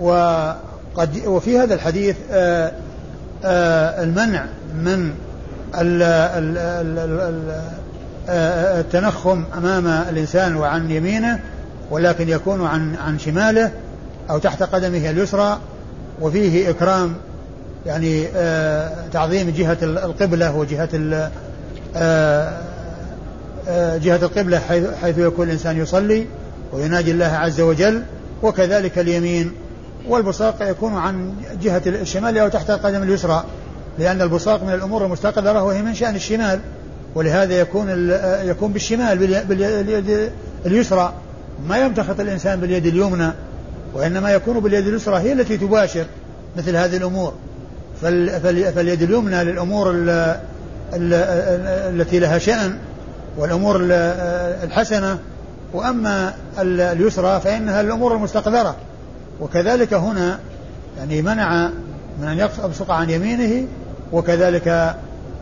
وقد 0.00 1.26
وفي 1.26 1.58
هذا 1.58 1.74
الحديث 1.74 2.16
آه، 2.30 2.72
آه، 3.44 4.02
المنع 4.02 4.44
من 4.74 5.14
التنخم 8.78 9.44
أمام 9.58 9.86
الإنسان 9.86 10.56
وعن 10.56 10.90
يمينه 10.90 11.40
ولكن 11.90 12.28
يكون 12.28 12.66
عن 12.66 12.96
عن 12.96 13.18
شماله 13.18 13.70
أو 14.30 14.38
تحت 14.38 14.62
قدمه 14.62 15.10
اليسرى. 15.10 15.58
وفيه 16.20 16.70
إكرام 16.70 17.14
يعني 17.86 18.26
آه، 18.36 18.92
تعظيم 19.12 19.50
جهة 19.50 19.78
القبلة 19.82 20.56
وجهة 20.56 20.88
آه، 20.94 21.30
آه، 21.96 22.52
جهة 24.02 24.16
القبلة 24.16 24.58
حيث 25.02 25.18
يكون 25.18 25.46
الإنسان 25.46 25.78
يصلي 25.78 26.26
ويناجي 26.72 27.10
الله 27.10 27.26
عز 27.26 27.60
وجل 27.60 28.02
وكذلك 28.42 28.98
اليمين. 28.98 29.52
والبصاق 30.08 30.56
يكون 30.60 30.96
عن 30.96 31.34
جهة 31.62 31.82
الشمال 31.86 32.38
أو 32.38 32.48
تحت 32.48 32.70
القدم 32.70 33.02
اليسرى 33.02 33.44
لأن 33.98 34.22
البصاق 34.22 34.64
من 34.64 34.74
الأمور 34.74 35.04
المستقذرة 35.04 35.62
وهي 35.62 35.82
من 35.82 35.94
شأن 35.94 36.14
الشمال 36.14 36.60
ولهذا 37.14 37.60
يكون 37.60 38.10
يكون 38.44 38.72
بالشمال 38.72 39.18
باليد 39.48 40.30
اليسرى. 40.66 41.12
ما 41.68 41.78
يمتخط 41.78 42.20
الإنسان 42.20 42.60
باليد 42.60 42.86
اليمنى 42.86 43.30
وإنما 43.94 44.32
يكون 44.32 44.60
باليد 44.60 44.86
اليسرى 44.86 45.16
هي 45.16 45.32
التي 45.32 45.56
تباشر 45.56 46.04
مثل 46.56 46.76
هذه 46.76 46.96
الأمور. 46.96 47.32
فاليد 48.74 49.02
اليمنى 49.02 49.44
للأمور 49.44 49.94
التي 50.92 52.18
لها 52.18 52.38
شأن 52.38 52.76
والأمور 53.36 53.78
الحسنة 54.62 55.18
وأما 55.72 56.34
اليسرى 56.58 57.40
فإنها 57.40 57.80
الأمور 57.80 58.14
المستقذرة. 58.14 58.76
وكذلك 59.40 59.94
هنا 59.94 60.38
يعني 60.98 61.22
منع 61.22 61.70
من 62.20 62.28
أن 62.28 62.38
يبصق 62.38 62.90
عن 62.90 63.10
يمينه 63.10 63.66
وكذلك 64.12 64.96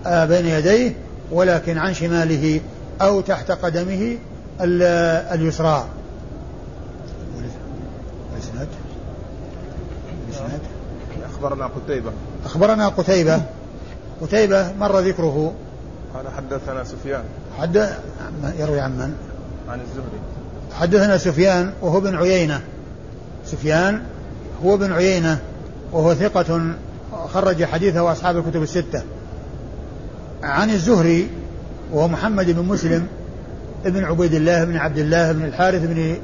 آه، 0.06 0.24
بين 0.24 0.46
يديه 0.46 0.92
ولكن 1.30 1.78
عن 1.78 1.94
شماله 1.94 2.60
أو 3.02 3.20
تحت 3.20 3.50
قدمه 3.50 4.18
اليسرى. 5.32 5.86
أخبرنا 11.30 11.66
قتيبة. 11.66 12.12
أخبرنا 12.44 12.88
قتيبة. 12.88 13.42
قتيبة 14.20 14.72
مر 14.72 14.98
ذكره؟ 14.98 15.52
قال 16.14 16.24
حدثنا 16.36 16.84
سفيان. 16.84 17.22
حد 17.58 17.88
يروي 18.58 18.80
عن 18.80 18.90
من؟ 18.90 19.14
عن 19.68 19.80
الزهري. 19.80 20.20
حدثنا 20.80 21.18
سفيان 21.18 21.72
وهو 21.82 22.00
بن 22.00 22.16
عيينة. 22.16 22.60
سفيان 23.46 24.02
هو 24.64 24.76
بن 24.76 24.92
عيينة 24.92 25.38
وهو 25.92 26.14
ثقة 26.14 26.74
خرج 27.32 27.64
حديثه 27.64 28.12
أصحاب 28.12 28.38
الكتب 28.38 28.62
الستة. 28.62 29.02
عن 30.42 30.70
الزهري 30.70 31.28
وهو 31.92 32.08
محمد 32.08 32.50
بن 32.50 32.64
مسلم 32.64 33.06
ابن 33.86 34.04
عبيد 34.04 34.34
الله 34.34 34.64
بن 34.64 34.76
عبد 34.76 34.98
الله 34.98 35.32
بن 35.32 35.44
الحارث 35.44 35.82
بن 35.84 36.16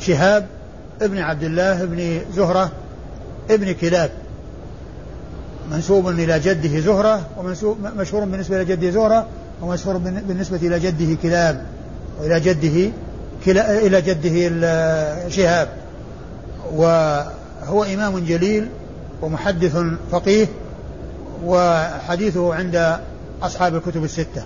شهاب 0.00 0.46
ابن 1.02 1.18
عبد 1.18 1.42
الله 1.42 1.84
بن 1.84 2.20
زهرة 2.34 2.70
ابن 3.50 3.72
كلاب. 3.72 4.10
منسوب 5.72 6.08
إلى 6.08 6.40
جده 6.40 6.80
زهرة 6.80 7.26
ومنسوب 7.36 7.78
مشهور 7.96 8.24
بالنسبة 8.24 8.56
إلى 8.56 8.64
جده 8.64 8.90
زهرة 8.90 9.26
ومشهور 9.62 9.96
بالنسبة 9.98 10.56
إلى 10.56 10.80
جده 10.80 11.14
كلاب 11.22 11.66
وإلى 12.20 12.40
جده 12.40 12.92
كلا 13.44 13.78
إلى 13.78 14.02
جده 14.02 14.50
شهاب. 15.28 15.68
وهو 16.72 17.84
إمام 17.84 18.18
جليل 18.18 18.68
ومحدث 19.22 19.76
فقيه 20.10 20.46
وحديثه 21.44 22.54
عند 22.54 22.98
أصحاب 23.42 23.76
الكتب 23.76 24.04
الستة. 24.04 24.44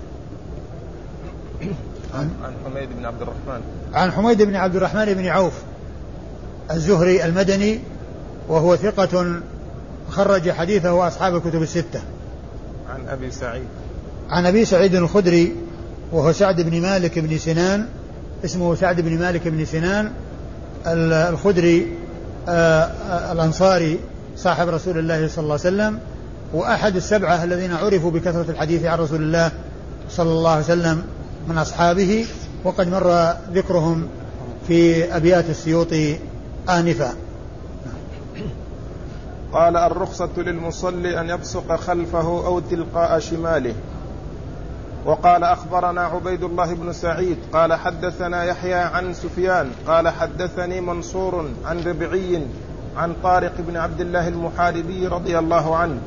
عن, 2.13 2.29
عن 2.43 2.53
حميد 2.65 2.89
بن 2.97 3.05
عبد 3.05 3.21
الرحمن. 3.21 3.61
عن 3.93 4.11
حميد 4.11 4.41
بن 4.41 4.55
عبد 4.55 4.75
الرحمن 4.75 5.05
بن 5.05 5.25
عوف 5.27 5.53
الزهري 6.71 7.25
المدني 7.25 7.79
وهو 8.49 8.75
ثقة 8.75 9.41
خرج 10.09 10.51
حديثه 10.51 11.07
أصحاب 11.07 11.35
الكتب 11.35 11.61
الستة. 11.61 12.01
عن 12.89 13.07
أبي 13.07 13.31
سعيد. 13.31 13.67
عن 14.31 14.45
أبي 14.45 14.65
سعيد 14.65 14.95
الخدري 14.95 15.55
وهو 16.11 16.31
سعد 16.31 16.61
بن 16.61 16.81
مالك 16.81 17.19
بن 17.19 17.37
سنان 17.37 17.85
اسمه 18.45 18.75
سعد 18.75 19.01
بن 19.01 19.19
مالك 19.19 19.47
بن 19.47 19.65
سنان 19.65 20.11
الخدري 20.87 21.87
آه، 22.47 22.83
آه، 22.83 23.31
الأنصاري 23.31 23.99
صاحب 24.37 24.67
رسول 24.67 24.97
الله 24.97 25.27
صلى 25.27 25.43
الله 25.43 25.59
عليه 25.59 25.75
وسلم 25.75 25.99
وأحد 26.53 26.95
السبعة 26.95 27.43
الذين 27.43 27.73
عرفوا 27.73 28.11
بكثرة 28.11 28.45
الحديث 28.49 28.85
عن 28.85 28.99
رسول 28.99 29.21
الله 29.21 29.51
صلى 30.09 30.29
الله 30.29 30.51
عليه 30.51 30.63
وسلم 30.63 31.03
من 31.47 31.57
أصحابه 31.57 32.25
وقد 32.63 32.87
مر 32.87 33.33
ذكرهم 33.53 34.07
في 34.67 35.03
أبيات 35.15 35.49
السيوطي 35.49 36.17
آنفا. 36.69 37.13
قال 39.53 39.77
الرخصة 39.77 40.29
للمصلي 40.37 41.19
أن 41.19 41.29
يبصق 41.29 41.75
خلفه 41.75 42.45
أو 42.45 42.59
تلقاء 42.59 43.19
شماله. 43.19 43.73
وقال 45.05 45.43
أخبرنا 45.43 46.01
عبيد 46.01 46.43
الله 46.43 46.73
بن 46.73 46.93
سعيد 46.93 47.37
قال 47.53 47.73
حدثنا 47.73 48.43
يحيى 48.43 48.73
عن 48.73 49.13
سفيان 49.13 49.71
قال 49.87 50.09
حدثني 50.09 50.81
منصور 50.81 51.45
عن 51.65 51.79
ربعي 51.79 52.41
عن 52.97 53.13
طارق 53.23 53.53
بن 53.59 53.77
عبد 53.77 54.01
الله 54.01 54.27
المحاربي 54.27 55.07
رضي 55.07 55.39
الله 55.39 55.75
عنه 55.75 55.97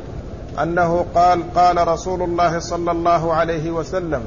أنه 0.63 1.07
قال 1.15 1.55
قال 1.55 1.89
رسول 1.89 2.23
الله 2.23 2.59
صلى 2.59 2.91
الله 2.91 3.35
عليه 3.35 3.71
وسلم 3.71 4.23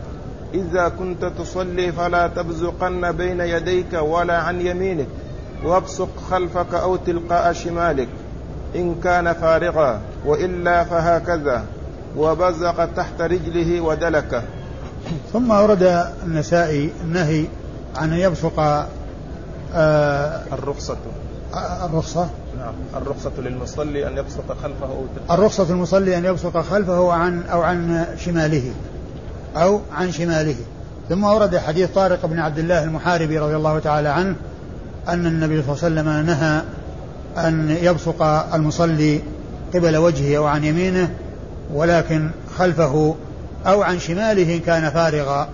إذا 0.53 0.89
كنت 0.89 1.25
تصلي 1.25 1.91
فلا 1.91 2.27
تبزقن 2.27 3.11
بين 3.11 3.41
يديك 3.41 3.93
ولا 3.93 4.37
عن 4.37 4.61
يمينك 4.61 5.07
وابصق 5.65 6.09
خلفك 6.29 6.73
أو 6.73 6.95
تلقاء 6.95 7.53
شمالك 7.53 8.07
إن 8.75 8.95
كان 9.03 9.33
فارغا 9.33 10.01
وإلا 10.25 10.83
فهكذا 10.83 11.65
وبزق 12.17 12.85
تحت 12.85 13.21
رجله 13.21 13.81
ودلكه 13.81 14.43
ثم 15.33 15.51
ورد 15.51 16.07
النسائي 16.23 16.91
النهي 17.03 17.45
عن 17.95 18.13
أن 18.13 18.19
يبصق 18.19 18.59
آه 19.75 20.43
الرخصة. 20.53 20.97
الرخصة؟ 21.85 22.29
نعم 22.59 22.73
الرخصة 23.01 23.31
للمصلي 23.37 24.07
أن 24.07 24.17
يبصق 24.17 24.57
خلفه 24.63 25.05
الرخصة 25.31 25.69
المصلي 25.69 26.17
أن 26.17 26.25
يبصق 26.25 26.61
خلفه 26.61 27.13
عن 27.13 27.43
أو 27.43 27.61
عن 27.61 28.05
شماله 28.17 28.71
أو 29.55 29.81
عن 29.95 30.11
شماله. 30.11 30.55
ثم 31.09 31.23
ورد 31.23 31.57
حديث 31.57 31.89
طارق 31.89 32.25
بن 32.25 32.39
عبد 32.39 32.57
الله 32.59 32.83
المحاربي 32.83 33.39
رضي 33.39 33.55
الله 33.55 33.79
تعالى 33.79 34.09
عنه 34.09 34.35
أن 35.07 35.25
النبي 35.27 35.63
صلى 35.63 35.89
الله 35.89 36.01
عليه 36.01 36.11
وسلم 36.11 36.25
نهى 36.25 36.61
أن 37.37 37.77
يبصق 37.81 38.21
المصلي 38.53 39.21
قبل 39.73 39.97
وجهه 39.97 40.37
أو 40.37 40.45
عن 40.45 40.63
يمينه 40.63 41.09
ولكن 41.73 42.29
خلفه 42.57 43.15
أو 43.65 43.81
عن 43.81 43.99
شماله 43.99 44.55
إن 44.55 44.59
كان 44.59 44.89
فارغا. 44.89 45.47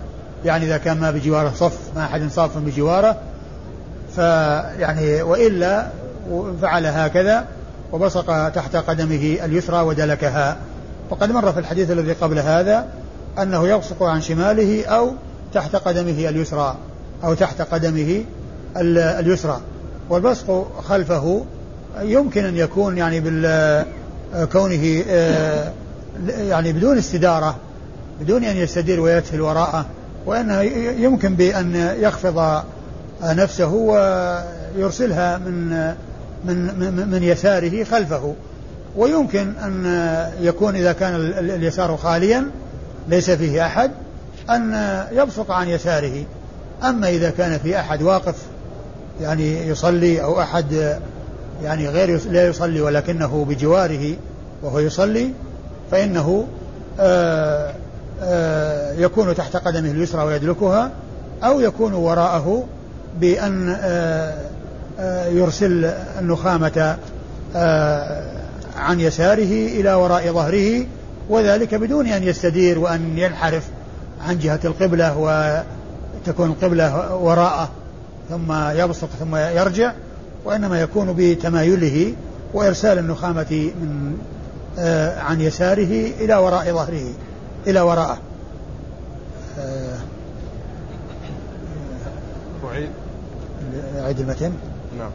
يعني 0.45 0.65
إذا 0.65 0.77
كان 0.77 0.99
ما 0.99 1.11
بجواره 1.11 1.53
صف 1.55 1.77
ما 1.95 2.05
أحد 2.05 2.31
صاف 2.31 2.57
بجواره 2.57 3.17
فيعني 4.15 5.21
وإلا 5.21 5.87
فعل 6.61 6.85
هكذا 6.85 7.45
وبصق 7.91 8.49
تحت 8.49 8.75
قدمه 8.75 9.37
اليسرى 9.43 9.81
ودلكها. 9.81 10.57
وقد 11.09 11.31
مر 11.31 11.51
في 11.51 11.59
الحديث 11.59 11.91
الذي 11.91 12.13
قبل 12.13 12.39
هذا 12.39 12.87
أنه 13.41 13.67
يبصق 13.67 14.03
عن 14.03 14.21
شماله 14.21 14.85
أو 14.85 15.11
تحت 15.53 15.75
قدمه 15.75 16.29
اليسرى 16.29 16.75
أو 17.23 17.33
تحت 17.33 17.61
قدمه 17.61 18.23
اليسرى. 18.77 19.59
والبصق 20.09 20.81
خلفه 20.81 21.45
يمكن 22.01 22.45
أن 22.45 22.57
يكون 22.57 22.97
يعني 22.97 23.19
بال 23.19 23.85
كونه 24.51 25.03
آه، 25.09 25.71
يعني 26.27 26.73
بدون 26.73 26.97
استدارة. 26.97 27.55
بدون 28.23 28.43
أن 28.43 28.57
يستدير 28.57 28.99
ويتهل 28.99 29.41
وراءه 29.41 29.85
وأنه 30.25 30.61
يمكن 31.01 31.35
بأن 31.35 31.75
يخفض 31.99 32.63
نفسه 33.23 33.73
ويرسلها 33.73 35.37
من 35.37 35.69
من 36.45 36.79
من, 36.79 37.07
من 37.11 37.23
يساره 37.23 37.83
خلفه. 37.83 38.33
ويمكن 38.95 39.53
أن 39.57 39.85
يكون 40.41 40.75
إذا 40.75 40.93
كان 40.93 41.15
اليسار 41.37 41.97
خاليا 41.97 42.45
ليس 43.09 43.31
فيه 43.31 43.65
أحد 43.65 43.91
أن 44.49 44.75
يبصق 45.11 45.51
عن 45.51 45.69
يساره. 45.69 46.23
أما 46.83 47.09
إذا 47.09 47.29
كان 47.29 47.59
في 47.59 47.79
أحد 47.79 48.01
واقف 48.01 48.35
يعني 49.21 49.67
يصلي 49.67 50.23
أو 50.23 50.41
أحد 50.41 50.97
يعني 51.63 51.87
غير 51.87 52.21
لا 52.31 52.47
يصلي 52.47 52.81
ولكنه 52.81 53.45
بجواره 53.49 54.15
وهو 54.63 54.79
يصلي 54.79 55.31
فإنه 55.91 56.47
آآ 56.99 57.73
يكون 58.97 59.35
تحت 59.35 59.55
قدمه 59.55 59.91
اليسرى 59.91 60.23
ويدلكها 60.23 60.91
أو 61.43 61.59
يكون 61.59 61.93
وراءه 61.93 62.67
بأن 63.19 63.77
يرسل 65.31 65.85
النخامة 66.19 66.97
عن 68.77 68.99
يساره 68.99 69.67
إلى 69.67 69.93
وراء 69.93 70.31
ظهره 70.31 70.85
وذلك 71.29 71.75
بدون 71.75 72.07
أن 72.07 72.23
يستدير 72.23 72.79
وأن 72.79 73.17
ينحرف 73.17 73.63
عن 74.27 74.39
جهة 74.39 74.59
القبلة 74.65 75.17
وتكون 75.17 76.49
القبلة 76.49 77.15
وراءه 77.15 77.69
ثم 78.29 78.53
يبصق 78.53 79.09
ثم 79.19 79.35
يرجع 79.35 79.93
وإنما 80.45 80.81
يكون 80.81 81.13
بتمايله 81.17 82.13
وإرسال 82.53 82.97
النخامة 82.97 83.71
من 83.81 84.17
آه 84.79 85.19
عن 85.19 85.41
يساره 85.41 86.11
إلى 86.19 86.35
وراء 86.35 86.73
ظهره. 86.73 87.05
إلى 87.67 87.81
وراءه. 87.81 88.17
آه. 89.59 89.97
أعيد. 92.71 92.89
أعيد 93.97 94.19
المتن. 94.19 94.53
نعم. 94.97 95.11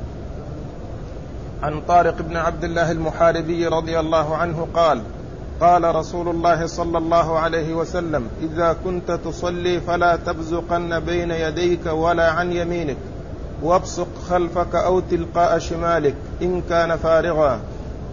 عن 1.63 1.81
طارق 1.81 2.23
بن 2.23 2.37
عبد 2.37 2.65
الله 2.65 2.91
المحاربي 2.91 3.67
رضي 3.67 4.01
الله 4.01 4.37
عنه 4.37 4.69
قال 4.75 5.03
قال 5.61 5.95
رسول 5.95 6.29
الله 6.29 6.67
صلى 6.67 6.99
الله 6.99 7.39
عليه 7.39 7.75
وسلم 7.75 8.29
إذا 8.43 8.77
كنت 8.85 9.11
تصلي 9.11 9.81
فلا 9.81 10.17
تبزقن 10.17 11.01
بين 11.01 11.31
يديك 11.31 11.87
ولا 11.87 12.31
عن 12.31 12.53
يمينك 12.53 12.97
وابصق 13.63 14.09
خلفك 14.29 14.75
أو 14.75 15.01
تلقاء 15.01 15.59
شمالك 15.59 16.15
إن 16.43 16.63
كان 16.69 16.97
فارغا 16.97 17.61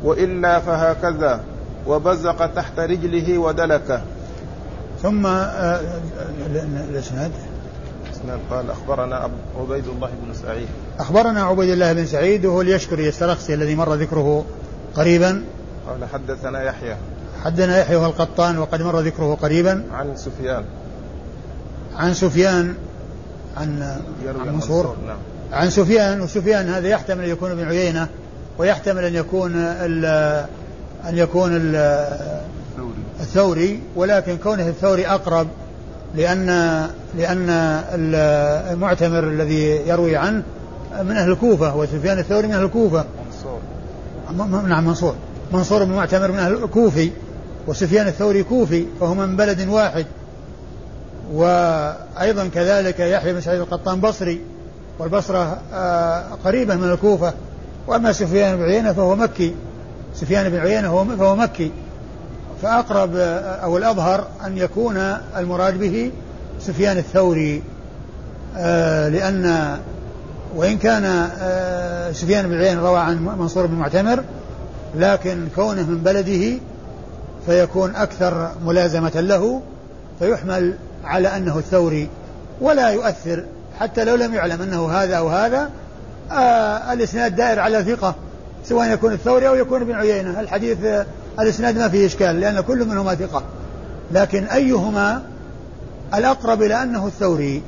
وإلا 0.04 0.60
فهكذا 0.60 1.44
وبزق 1.88 2.46
تحت 2.46 2.80
رجله 2.80 3.38
ودلكه 3.38 4.02
ثم 5.02 5.26
آه، 5.26 5.82
الاسناد 6.90 7.32
الاسناد 8.06 8.40
قال 8.52 8.72
أخبرنا 8.72 9.30
عبيد 9.60 9.88
الله 9.88 10.10
بن 10.26 10.34
سعيد. 10.34 10.68
أخبرنا 11.00 11.44
عبيد 11.44 11.70
الله 11.70 11.94
بن 11.94 12.06
سعيد 12.06 12.46
وهو 12.46 12.62
اليشكري 12.62 13.10
السرخسي 13.10 13.54
الذي 13.54 13.76
مر 13.76 13.94
ذكره 13.94 14.46
قريبا. 14.96 15.44
قال 15.88 16.10
حدثنا 16.14 16.64
يحيى. 16.64 16.96
حدنا 17.44 17.80
يحيى 17.80 18.06
القطان 18.06 18.58
وقد 18.58 18.82
مر 18.82 19.00
ذكره 19.00 19.36
قريبا. 19.42 19.84
عن 19.94 20.16
سفيان. 20.16 20.64
عن 21.96 22.14
سفيان 22.14 22.76
عن 23.58 24.00
عن 24.42 24.54
منصور 24.54 24.96
نعم. 25.08 25.18
عن 25.52 25.70
سفيان 25.70 26.22
وسفيان 26.22 26.70
هذا 26.70 26.88
يحتمل 26.88 27.24
أن 27.24 27.30
يكون 27.30 27.52
ابن 27.52 27.68
عيينة 27.68 28.08
ويحتمل 28.58 29.04
أن 29.04 29.16
يكون 29.16 29.54
ال 29.56 30.06
أن 31.10 31.18
يكون 31.18 31.50
ال 31.54 31.76
الثوري 33.26 33.80
ولكن 33.96 34.38
كونه 34.38 34.68
الثوري 34.68 35.08
أقرب 35.08 35.48
لأن 36.16 36.48
لأن 37.18 37.50
المعتمر 38.74 39.24
الذي 39.24 39.64
يروي 39.88 40.18
عنه 40.18 40.44
من 41.04 41.18
أهل 41.18 41.32
الكوفة 41.32 41.76
وسفيان 41.76 42.20
الثوري 42.20 42.48
من 42.48 42.54
أهل 42.54 42.64
الكوفة. 42.64 43.06
منصور. 43.26 44.68
نعم 44.68 44.86
منصور. 44.86 45.16
منصور 45.52 45.84
بن 45.84 45.92
معتمر 45.92 46.32
من 46.32 46.40
أهل 46.40 46.64
الكوفي 46.64 47.12
وسفيان 47.68 48.08
الثوري 48.08 48.44
كوفي 48.44 48.86
فهما 49.00 49.26
من 49.26 49.36
بلد 49.36 49.68
واحد. 49.68 50.06
وأيضا 51.34 52.48
كذلك 52.48 53.00
يحيى 53.00 53.34
بن 53.34 53.42
سعيد 53.42 53.60
القطان 53.60 54.02
بصري 54.02 54.42
والبصرة 55.00 55.58
آه، 55.74 56.24
قريبة 56.46 56.76
من 56.76 56.92
الكوفة. 56.92 57.34
وأما 57.88 58.12
سفيان 58.12 58.58
بن 58.58 58.64
عيينة 58.64 58.94
فهو 58.94 59.16
مكي. 59.16 59.56
سفيان 60.16 60.50
بن 60.50 60.58
عيينة 60.58 61.16
فهو 61.16 61.36
مكي. 61.36 61.72
فأقرب 62.62 63.16
آه، 63.16 63.56
أو 63.56 63.78
الأظهر 63.78 64.28
أن 64.46 64.58
يكون 64.58 64.98
المراد 65.38 65.80
به 65.80 66.12
سفيان 66.60 66.98
الثوري 66.98 67.64
آه، 68.58 69.10
لأن 69.10 69.78
وإن 70.56 70.78
كان 70.78 71.30
سفيان 72.14 72.48
بن 72.48 72.58
عيينة 72.58 72.82
روى 72.82 73.00
عن 73.00 73.26
منصور 73.26 73.66
بن 73.66 73.76
معتمر 73.76 74.24
لكن 74.96 75.48
كونه 75.56 75.84
من 75.90 75.98
بلده 75.98 76.60
فيكون 77.46 77.96
أكثر 77.96 78.52
ملازمة 78.66 79.12
له 79.16 79.62
فيحمل 80.20 80.74
على 81.04 81.38
أنه 81.38 81.58
الثوري 81.58 82.10
ولا 82.62 82.90
يؤثر 82.90 83.44
حتى 83.80 84.04
لو 84.04 84.16
لم 84.16 84.34
يعلم 84.34 84.62
أنه 84.62 84.92
هذا 84.92 85.16
أو 85.16 85.30
هذا 85.30 85.70
آه 86.32 86.94
الإسناد 86.94 87.36
دائر 87.36 87.60
على 87.60 87.84
ثقة 87.84 88.16
سواء 88.66 88.94
يكون 88.94 89.14
الثوري 89.14 89.48
أو 89.48 89.56
يكون 89.56 89.82
ابن 89.82 89.92
عيينة. 89.92 90.40
الحديث 90.40 90.84
آه 90.84 91.06
الإسناد 91.40 91.78
ما 91.78 91.90
فيه 91.90 92.06
إشكال 92.06 92.40
لأن 92.40 92.62
كل 92.62 92.86
منهما 92.86 93.16
ثقة. 93.16 93.44
لكن 94.12 94.44
أيهما 94.44 95.22
الأقرب 96.14 96.62
إلى 96.62 96.84
أنه 96.84 97.08
الثوري؟ 97.08 97.62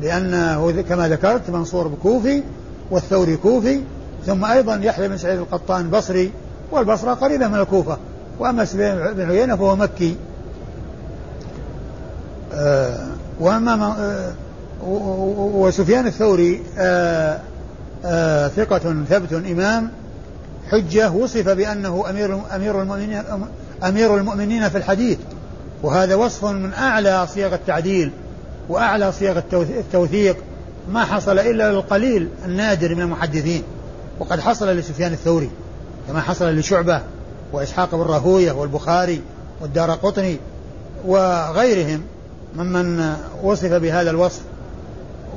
لأنه 0.00 0.82
كما 0.88 1.08
ذكرت 1.08 1.50
منصور 1.50 1.88
بكوفي 1.88 2.42
والثوري 2.90 3.36
كوفي 3.36 3.80
ثم 4.26 4.44
أيضا 4.44 4.76
يحيى 4.76 5.08
بن 5.08 5.16
سعيد 5.16 5.38
القطان 5.38 5.90
بصري 5.90 6.32
والبصرة 6.70 7.14
قريبة 7.14 7.48
من 7.48 7.60
الكوفة. 7.60 7.98
وأما 8.38 8.64
سفيان 8.64 9.14
بن 9.14 9.30
عيينة 9.30 9.56
فهو 9.56 9.76
مكي. 9.76 10.16
آه 12.54 13.06
وأما 13.40 13.74
آه 13.74 14.32
وسفيان 15.54 16.06
الثوري 16.06 16.62
آه 16.78 17.38
ثقة 18.48 19.04
ثبت 19.08 19.32
إمام 19.32 19.90
حجة 20.70 21.10
وصف 21.10 21.48
بأنه 21.48 22.04
أمير 22.10 22.38
أمير 22.56 22.82
المؤمنين 22.82 23.22
أمير 23.84 24.16
المؤمنين 24.16 24.68
في 24.68 24.78
الحديث. 24.78 25.18
وهذا 25.82 26.14
وصف 26.14 26.44
من 26.44 26.72
أعلى 26.72 27.26
صيغ 27.26 27.54
التعديل 27.54 28.12
وأعلى 28.68 29.12
صيغ 29.12 29.40
التوثيق. 29.52 30.36
ما 30.92 31.04
حصل 31.04 31.38
إلا 31.38 31.72
للقليل 31.72 32.28
النادر 32.44 32.94
من 32.94 33.02
المحدثين. 33.02 33.62
وقد 34.18 34.40
حصل 34.40 34.68
لسفيان 34.68 35.12
الثوري 35.12 35.50
كما 36.08 36.20
حصل 36.20 36.54
لشعبة 36.54 37.02
وإسحاق 37.52 37.94
بن 37.94 38.02
راهوية 38.02 38.52
والبخاري 38.52 39.20
والدار 39.60 39.90
قطني 39.90 40.36
وغيرهم 41.06 42.02
ممن 42.56 43.14
وصف 43.42 43.72
بهذا 43.72 44.10
الوصف. 44.10 44.40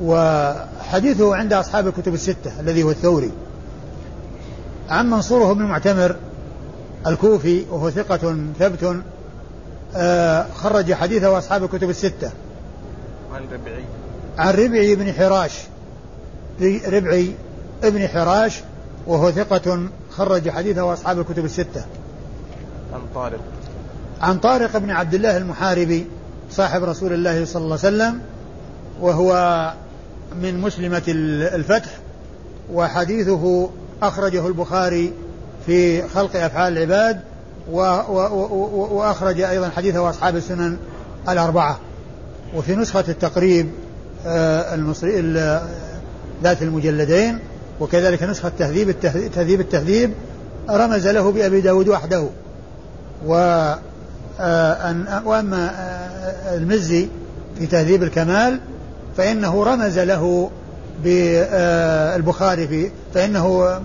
وحديثه 0.03 1.35
عند 1.35 1.53
أصحاب 1.53 1.87
الكتب 1.87 2.13
الستة 2.13 2.59
الذي 2.59 2.83
هو 2.83 2.91
الثوري. 2.91 3.31
عن 4.89 5.09
منصور 5.09 5.53
بن 5.53 5.61
المعتمر 5.61 6.15
الكوفي 7.07 7.65
وهو 7.69 7.89
ثقة 7.89 8.37
ثبت 8.59 9.03
آه، 9.95 10.45
خرج 10.55 10.93
حديثه 10.93 11.37
أصحاب 11.37 11.63
الكتب 11.63 11.89
الستة. 11.89 12.31
عن 13.33 13.41
ربعي. 13.53 13.83
عن 14.37 14.53
ربعي 14.53 14.95
بن 14.95 15.13
حراش. 15.13 15.59
ربعي 16.87 17.35
ابن 17.83 18.07
حراش 18.07 18.59
وهو 19.07 19.31
ثقة 19.31 19.89
خرج 20.11 20.49
حديثه 20.49 20.93
أصحاب 20.93 21.19
الكتب 21.19 21.45
الستة. 21.45 21.85
عن 22.93 23.01
طارق. 23.15 23.39
عن 24.21 24.39
طارق 24.39 24.77
بن 24.77 24.91
عبد 24.91 25.13
الله 25.13 25.37
المحاربي 25.37 26.07
صاحب 26.51 26.83
رسول 26.83 27.13
الله 27.13 27.45
صلى 27.45 27.63
الله 27.63 27.79
عليه 27.83 27.95
وسلم 27.95 28.19
وهو 29.01 29.73
من 30.41 30.61
مسلمة 30.61 31.03
الفتح 31.07 31.89
وحديثه 32.73 33.69
أخرجه 34.07 34.47
البخاري 34.47 35.13
في 35.65 36.07
خلق 36.07 36.35
أفعال 36.35 36.77
العباد 36.77 37.19
وأخرج 37.71 39.41
أيضا 39.41 39.69
حديثه 39.69 40.09
أصحاب 40.09 40.35
السنن 40.35 40.77
الأربعة. 41.29 41.79
وفي 42.55 42.75
نسخة 42.75 43.03
التقريب 43.09 43.69
آه، 44.25 44.75
المصري 44.75 45.19
ذات 46.43 46.61
المجلدين 46.61 47.39
وكذلك 47.79 48.23
نسخة 48.23 48.51
تهذيب 48.59 48.89
التهذيب 48.89 49.59
التهذيب 49.59 50.13
رمز 50.69 51.07
له 51.07 51.31
بأبي 51.31 51.61
داود 51.61 51.87
وحده. 51.87 52.27
و 53.25 53.35
آه، 54.39 55.21
وأما 55.25 55.69
آه، 55.69 56.55
المزي 56.55 57.07
في 57.59 57.65
تهذيب 57.65 58.03
الكمال 58.03 58.59
فإنه 59.17 59.63
رمز 59.63 59.99
له 59.99 60.51
بالبخاري 61.03 62.67
في 62.67 62.89
فإنه 63.13 63.79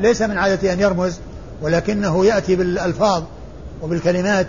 ليس 0.00 0.22
من 0.22 0.38
عادته 0.38 0.72
أن 0.72 0.80
يرمز 0.80 1.18
ولكنه 1.62 2.24
يأتي 2.24 2.56
بالألفاظ 2.56 3.22
وبالكلمات. 3.82 4.46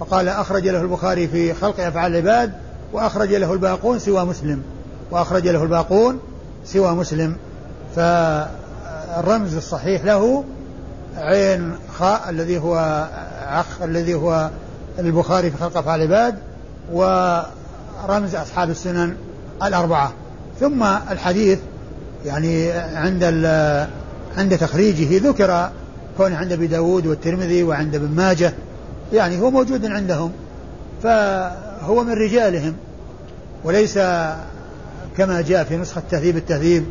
فقال 0.00 0.28
أخرج 0.28 0.68
له 0.68 0.80
البخاري 0.80 1.28
في 1.28 1.54
خلق 1.54 1.80
أفعال 1.80 2.12
العباد 2.12 2.52
وأخرج 2.92 3.34
له 3.34 3.52
الباقون 3.52 3.98
سوى 3.98 4.24
مسلم. 4.24 4.62
وأخرج 5.10 5.48
له 5.48 5.62
الباقون 5.62 6.18
سوى 6.64 6.90
مسلم. 6.90 7.36
فالرمز 7.96 9.56
الصحيح 9.56 10.04
له 10.04 10.44
عين 11.16 11.74
خاء 11.98 12.30
الذي 12.30 12.58
هو 12.58 13.06
عخ 13.46 13.82
الذي 13.82 14.14
هو 14.14 14.50
البخاري 14.98 15.50
في 15.50 15.56
خلق 15.56 15.78
أفعال 15.78 16.00
العباد 16.02 16.34
ورمز 16.92 18.34
أصحاب 18.34 18.70
السنن 18.70 19.16
الأربعة. 19.62 20.12
ثم 20.60 20.82
الحديث 20.82 21.58
يعني 22.26 22.72
عند 22.72 23.24
عند 24.36 24.58
تخريجه 24.58 25.28
ذكر 25.28 25.70
كون 26.16 26.32
عند 26.32 26.52
أبي 26.52 26.66
داود 26.66 27.06
والترمذي 27.06 27.62
وعند 27.62 27.94
ابن 27.94 28.08
ماجه 28.08 28.52
يعني 29.12 29.40
هو 29.40 29.50
موجود 29.50 29.86
عندهم 29.86 30.32
فهو 31.02 32.04
من 32.04 32.12
رجالهم 32.12 32.74
وليس 33.64 33.98
كما 35.16 35.40
جاء 35.40 35.64
في 35.64 35.76
نسخة 35.76 36.02
تهذيب 36.10 36.36
التهذيب 36.36 36.84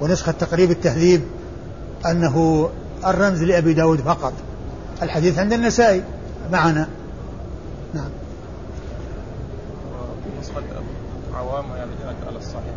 ونسخة 0.00 0.32
تقريب 0.32 0.70
التهذيب 0.70 1.22
أنه 2.06 2.68
الرمز 3.06 3.42
لأبي 3.42 3.74
داود 3.74 4.00
فقط. 4.00 4.32
الحديث 5.02 5.38
عند 5.38 5.52
النسائي 5.52 6.02
معنا. 6.52 6.88
نعم. 7.94 8.10
نسخة 10.40 10.62
عوام 11.34 11.64
يعني 11.76 11.90
على 12.26 12.38
الصحيح. 12.38 12.74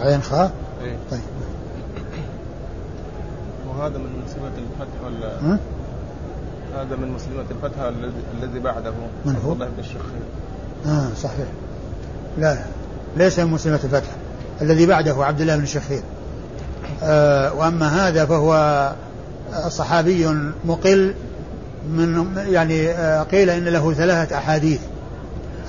عين 0.00 0.22
خاء. 0.22 0.52
إيه؟ 0.84 0.96
طيب. 1.10 1.20
وهذا 3.68 3.98
من 3.98 4.22
مسلمة 4.26 4.52
الفتح 4.58 5.04
ولا 5.04 5.58
هذا 6.76 6.96
من 6.96 7.08
مسلمة 7.08 7.44
الفتح 7.50 7.82
الذي 8.42 8.58
بعده. 8.60 8.92
من 9.24 9.36
هو؟ 9.44 9.52
الله 9.52 9.66
بن 9.66 9.78
الشخير 9.78 10.22
آه 10.86 11.08
صحيح. 11.22 11.46
لا 12.38 12.58
ليس 13.16 13.38
من 13.38 13.50
مسلمة 13.50 13.80
الفتح. 13.84 14.10
الذي 14.62 14.86
بعده 14.86 15.24
عبد 15.24 15.40
الله 15.40 15.56
بن 15.56 15.62
الشخير 15.62 16.02
آه 17.02 17.54
وأما 17.54 18.08
هذا 18.08 18.26
فهو 18.26 18.92
صحابي 19.68 20.26
مقل 20.64 21.14
من 21.90 22.36
يعني 22.36 22.90
آه 22.90 23.22
قيل 23.22 23.50
إن 23.50 23.64
له 23.64 23.92
ثلاثة 23.92 24.38
أحاديث. 24.38 24.80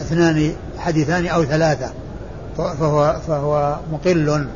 اثنان 0.02 0.54
حديثان 0.78 1.28
أو 1.28 1.44
ثلاثة. 1.44 1.92
فهو 2.58 3.20
فهو 3.28 3.80
مقل. 3.92 4.48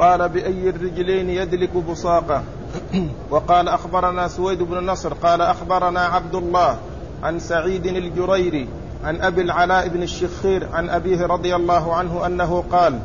قال 0.00 0.28
بأي 0.28 0.68
الرجلين 0.68 1.30
يدلك 1.30 1.76
بصاقة؟ 1.76 2.42
وقال 3.30 3.68
أخبرنا 3.68 4.28
سويد 4.28 4.62
بن 4.62 4.86
نصر 4.86 5.14
قال 5.14 5.40
أخبرنا 5.40 6.00
عبد 6.00 6.34
الله 6.34 6.78
عن 7.22 7.38
سعيد 7.38 7.86
الجريري 7.86 8.68
عن 9.04 9.20
أبي 9.20 9.40
العلاء 9.40 9.88
بن 9.88 10.02
الشخير 10.02 10.68
عن 10.72 10.90
أبيه 10.90 11.26
رضي 11.26 11.56
الله 11.56 11.94
عنه 11.94 12.26
أنه 12.26 12.64
قال 12.72 12.98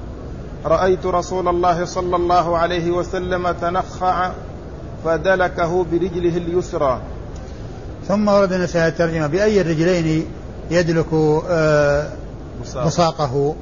رأيت 0.65 1.05
رسول 1.05 1.47
الله 1.47 1.85
صلى 1.85 2.15
الله 2.15 2.57
عليه 2.57 2.91
وسلم 2.91 3.51
تنخع 3.51 4.31
فدلكه 5.05 5.85
برجله 5.91 6.37
اليسرى. 6.37 6.99
ثم 8.07 8.27
ورد 8.27 8.53
النسائي 8.53 8.87
الترجمة 8.87 9.27
بأي 9.27 9.61
الرجلين 9.61 10.25
يدلك 10.71 11.13
آه 11.49 12.09
بصاقه؟ 12.85 13.55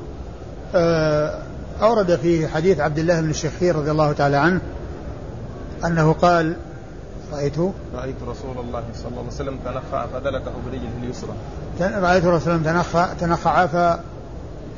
آه 0.75 1.53
أورد 1.84 2.15
في 2.15 2.47
حديث 2.47 2.79
عبد 2.79 2.99
الله 2.99 3.21
بن 3.21 3.29
الشخير 3.29 3.75
رضي 3.75 3.91
الله 3.91 4.11
تعالى 4.11 4.38
عنه 4.38 4.61
أنه 5.86 6.13
قال 6.13 6.55
رأيت 7.34 7.57
رأيت 7.95 8.15
رسول 8.27 8.57
الله 8.65 8.84
صلى 8.93 9.07
الله 9.07 9.19
عليه 9.19 9.27
وسلم 9.27 9.57
تنخع 9.65 10.05
فدلكه 10.05 10.51
برجله 10.65 10.91
اليسرى. 11.03 11.34
رأيت 11.81 12.25
رسول 12.25 12.53
الله 12.53 12.71
تنخع 12.71 13.13
تنخع 13.13 13.67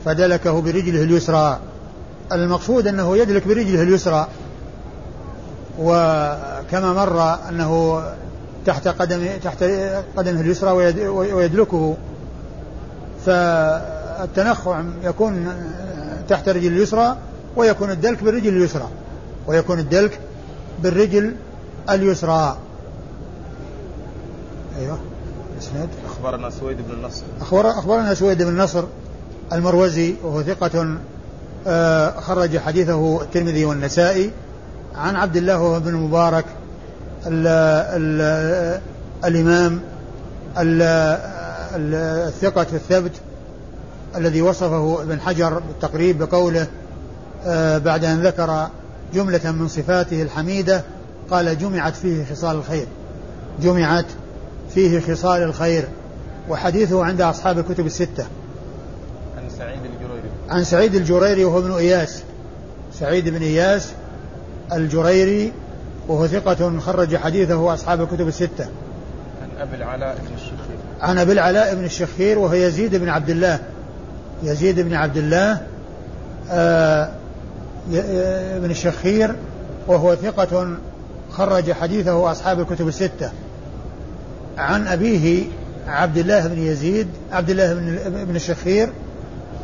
فدلكه 0.06 0.62
برجله 0.62 1.03
اليسرى. 1.03 1.60
المقصود 2.32 2.88
أنه 2.88 3.18
يدلك 3.18 3.47
برجله 3.47 3.82
اليسرى. 3.82 4.28
وكما 5.80 6.93
مر 6.93 7.38
أنه 7.49 8.03
تحت 8.66 8.88
قدم 8.88 9.28
تحت 9.43 9.64
قدمه 10.18 10.41
اليسرى 10.41 10.72
ويدلكه. 11.08 11.97
فالتنخع 13.26 14.84
يكون 15.03 15.53
تحت 16.30 16.50
رجل 16.50 16.68
اليسرى 16.68 17.18
ويكون 17.56 17.92
الدلك 17.92 18.24
بالرجل 18.24 18.58
اليسرى 18.58 18.88
ويكون 19.48 19.80
الدلك 19.80 20.20
بالرجل 20.84 21.36
اليسرى. 21.90 22.58
أيوه. 24.80 24.98
إسناد. 25.60 25.90
أخبرنا 26.06 26.50
سويد 26.50 26.78
بن 26.78 26.94
النصر. 26.94 27.24
أخبر 27.42 27.70
أخبرنا 27.70 28.14
سويد 28.14 28.44
بن 28.44 28.50
النصر 28.50 28.84
المروزي 29.54 30.16
وهو 30.24 30.44
ثقة 30.44 30.98
آه، 31.68 32.20
خرج 32.20 32.58
حديثه 32.58 33.22
الترمذي 33.22 33.66
والنسائي 33.66 34.32
عن 34.96 35.16
عبد 35.16 35.38
الله 35.38 35.78
بن 35.78 35.88
المبارك 35.88 36.46
ال 37.28 37.48
ال 37.48 38.82
الإمام 39.26 39.82
الثقة 41.76 42.68
الثبت 42.74 43.12
الذي 44.18 44.41
وصفه 44.41 45.01
ابن 45.01 45.22
حجر 45.22 45.59
بالتقريب 45.59 46.18
بقوله 46.18 46.68
آه 47.45 47.78
بعد 47.78 48.05
أن 48.05 48.22
ذكر 48.22 48.68
جملة 49.13 49.51
من 49.51 49.68
صفاته 49.68 50.22
الحميدة 50.22 50.84
قال 51.32 51.57
جمعت 51.57 51.95
فيه 51.95 52.26
خصال 52.26 52.55
الخير. 52.55 52.88
جمعت 53.61 54.05
فيه 54.74 54.99
خصال 54.99 55.43
الخير. 55.43 55.88
وحديثه 56.49 57.05
عند 57.05 57.22
أصحاب 57.22 57.59
الكتب 57.59 57.86
الستة. 57.86 58.26
عن 59.38 59.49
سعيد 59.57 59.80
الجريري. 59.80 60.30
عن 60.49 60.63
سعيد 60.63 60.95
الجريري 60.95 61.45
وهو 61.45 61.59
ابن 61.59 61.72
إياس. 61.72 62.24
سعيد 62.99 63.30
بن 63.30 63.41
إياس 63.41 63.91
الجريري 64.74 65.51
وهو 66.07 66.28
ثقة 66.28 66.80
خرج 66.80 67.16
حديثه 67.16 67.74
أصحاب 67.74 68.01
الكتب 68.01 68.28
الستة. 68.28 68.68
عن 69.41 69.61
أبي 69.61 69.76
العلاء 69.76 70.18
بن 70.18 70.36
الشخير. 70.36 70.78
عن 71.01 71.18
أبي 71.18 71.32
العلاء 71.32 71.76
بن 71.76 71.86
الشخير 71.86 72.39
وهو 72.39 72.53
يزيد 72.53 72.95
بن 72.95 73.09
عبد 73.09 73.30
الله. 73.30 73.59
يزيد 74.44 74.80
بن 74.80 74.94
عبد 74.94 75.18
الله 75.18 75.62
آه 76.52 77.10
بن 78.60 78.72
الشخير 78.72 79.36
وهو 79.88 80.16
ثقة 80.16 80.78
خرج 81.32 81.72
حديثه 81.72 82.32
أصحاب 82.32 82.60
الكتب 82.60 82.88
الستة. 82.88 83.32
عن 84.58 84.88
أبيه 84.88 85.44
عبد 85.88 86.18
الله 86.18 86.48
بن 86.48 86.60
يزيد 86.62 87.08
عبد 87.32 87.50
الله 87.50 87.74
بن 87.74 87.98
بن 88.26 88.36
الشخير 88.36 88.90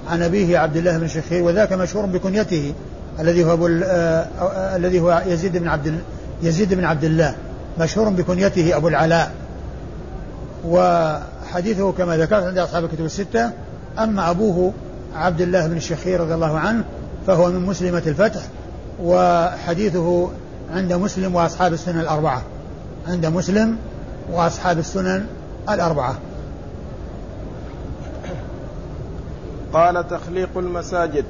عن 0.09 0.21
أبيه 0.21 0.57
عبد 0.57 0.77
الله 0.77 0.97
بن 0.97 1.03
الشخير 1.03 1.43
وذاك 1.43 1.73
مشهور 1.73 2.05
بكنيته 2.05 2.73
الذي 3.19 3.43
هو 3.43 3.53
أبو 3.53 3.67
آه 3.67 4.75
الذي 4.75 4.99
هو 4.99 5.21
يزيد 5.27 5.57
بن 5.57 5.67
عبد 5.67 5.99
يزيد 6.43 6.73
بن 6.73 6.83
عبد 6.83 7.03
الله 7.03 7.35
مشهور 7.79 8.09
بكنيته 8.09 8.77
أبو 8.77 8.87
العلاء. 8.87 9.31
وحديثه 10.65 11.91
كما 11.91 12.17
ذكرت 12.17 12.43
عند 12.43 12.57
أصحاب 12.57 12.83
الكتب 12.83 13.05
الستة 13.05 13.51
أما 13.99 14.29
أبوه 14.29 14.73
عبد 15.15 15.41
الله 15.41 15.67
بن 15.67 15.77
الشخير 15.77 16.19
رضي 16.19 16.33
الله 16.33 16.59
عنه 16.59 16.83
فهو 17.27 17.49
من 17.49 17.65
مسلمة 17.65 18.03
الفتح 18.07 18.41
وحديثه 19.03 20.29
عند 20.73 20.93
مسلم 20.93 21.35
وأصحاب 21.35 21.73
السنن 21.73 21.99
الأربعة. 21.99 22.41
عند 23.07 23.25
مسلم 23.25 23.77
وأصحاب 24.31 24.79
السنن 24.79 25.25
الأربعة. 25.69 26.15
قال 29.73 30.07
تخليق 30.07 30.57
المساجد 30.57 31.25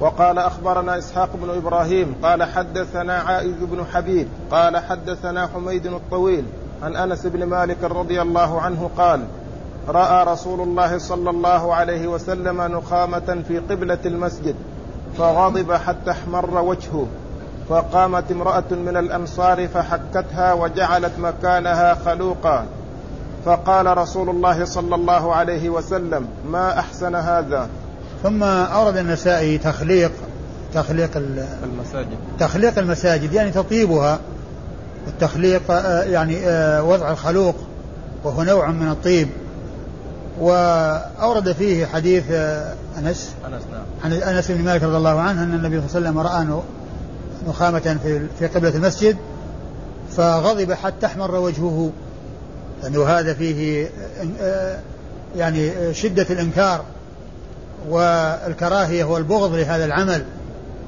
وقال 0.00 0.38
أخبرنا 0.38 0.98
إسحاق 0.98 1.30
بن 1.42 1.50
إبراهيم 1.50 2.14
قال 2.22 2.42
حدثنا 2.42 3.14
عائذ 3.14 3.66
بن 3.66 3.84
حبيب 3.92 4.28
قال 4.50 4.78
حدثنا 4.78 5.46
حميد 5.46 5.86
الطويل 5.86 6.44
عن 6.82 6.96
أنس 6.96 7.26
بن 7.26 7.44
مالك 7.44 7.84
رضي 7.84 8.22
الله 8.22 8.60
عنه 8.60 8.90
قال 8.96 9.20
رأى 9.88 10.24
رسول 10.32 10.60
الله 10.60 10.98
صلى 10.98 11.30
الله 11.30 11.74
عليه 11.74 12.06
وسلم 12.06 12.62
نخامة 12.62 13.42
في 13.48 13.58
قبلة 13.58 13.98
المسجد 14.06 14.54
فغضب 15.18 15.72
حتى 15.72 16.10
احمر 16.10 16.60
وجهه 16.60 17.06
فقامت 17.68 18.30
امرأة 18.30 18.64
من 18.70 18.96
الأنصار 18.96 19.68
فحكتها 19.68 20.52
وجعلت 20.52 21.12
مكانها 21.18 21.94
خلوقا. 21.94 22.66
فقال 23.44 23.98
رسول 23.98 24.30
الله 24.30 24.64
صلى 24.64 24.94
الله 24.94 25.34
عليه 25.34 25.70
وسلم 25.70 26.26
ما 26.50 26.78
أحسن 26.78 27.14
هذا؟ 27.14 27.68
ثم 28.22 28.42
أورد 28.42 28.96
النسائي 28.96 29.58
تخليق 29.58 30.12
تخليق 30.74 31.10
المساجد. 31.64 32.16
تخليق 32.38 32.78
المساجد 32.78 33.32
يعني 33.32 33.50
تطيبها. 33.50 34.18
التخليق 35.06 35.62
يعني 36.06 36.36
وضع 36.80 37.10
الخلوق 37.10 37.54
وهو 38.24 38.42
نوع 38.42 38.70
من 38.70 38.88
الطيب. 38.88 39.28
وأورد 40.40 41.52
فيه 41.52 41.86
حديث 41.86 42.30
أنس. 42.30 43.34
أنس 43.46 43.62
نعم. 43.72 43.82
عن 44.04 44.12
أنس 44.12 44.50
بن 44.50 44.64
مالك 44.64 44.82
رضي 44.82 44.96
الله 44.96 45.20
عنه 45.20 45.42
أن 45.42 45.54
النبي 45.54 45.88
صلى 45.88 46.08
الله 46.08 46.20
عليه 46.20 46.30
وسلم 46.30 46.52
رأى 46.52 46.62
نخامة 47.48 47.98
في 48.02 48.26
في 48.38 48.46
قبلة 48.46 48.76
المسجد 48.76 49.16
فغضب 50.16 50.72
حتى 50.72 51.06
أحمر 51.06 51.34
وجهه. 51.34 51.90
لأنه 52.82 53.04
هذا 53.04 53.34
فيه 53.34 53.88
يعني 55.36 55.94
شدة 55.94 56.26
الإنكار 56.30 56.84
والكراهية 57.88 59.04
والبغض 59.04 59.54
لهذا 59.54 59.84
العمل 59.84 60.24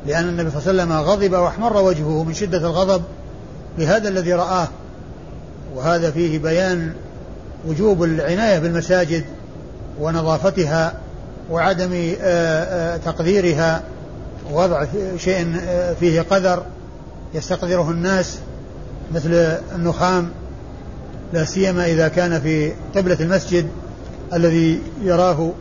لأن 0.07 0.29
النبي 0.29 0.51
صلى 0.51 0.71
الله 0.71 0.83
عليه 0.83 0.93
وسلم 0.95 1.11
غضب 1.11 1.33
وأحمر 1.43 1.77
وجهه 1.77 2.25
من 2.25 2.35
شدة 2.35 2.59
الغضب 2.59 3.03
لهذا 3.79 4.09
الذي 4.09 4.33
رآه. 4.33 4.69
وهذا 5.75 6.11
فيه 6.11 6.39
بيان 6.39 6.93
وجوب 7.67 8.05
العناية 8.05 8.59
بالمساجد. 8.59 9.25
ونظافتها 10.01 10.93
وعدم 11.51 11.91
تقديرها 13.05 13.83
وضع 14.53 14.85
شيء 15.17 15.57
فيه 16.01 16.21
قدر 16.21 16.63
يستقدره 17.35 17.91
الناس 17.91 18.39
مثل 19.15 19.57
النخام 19.75 20.31
لا 21.33 21.45
سيما 21.45 21.87
إذا 21.87 22.09
كان 22.09 22.41
في 22.41 22.73
قبلة 22.97 23.17
المسجد 23.21 23.67
الذي 24.33 24.81
يراه 25.03 25.53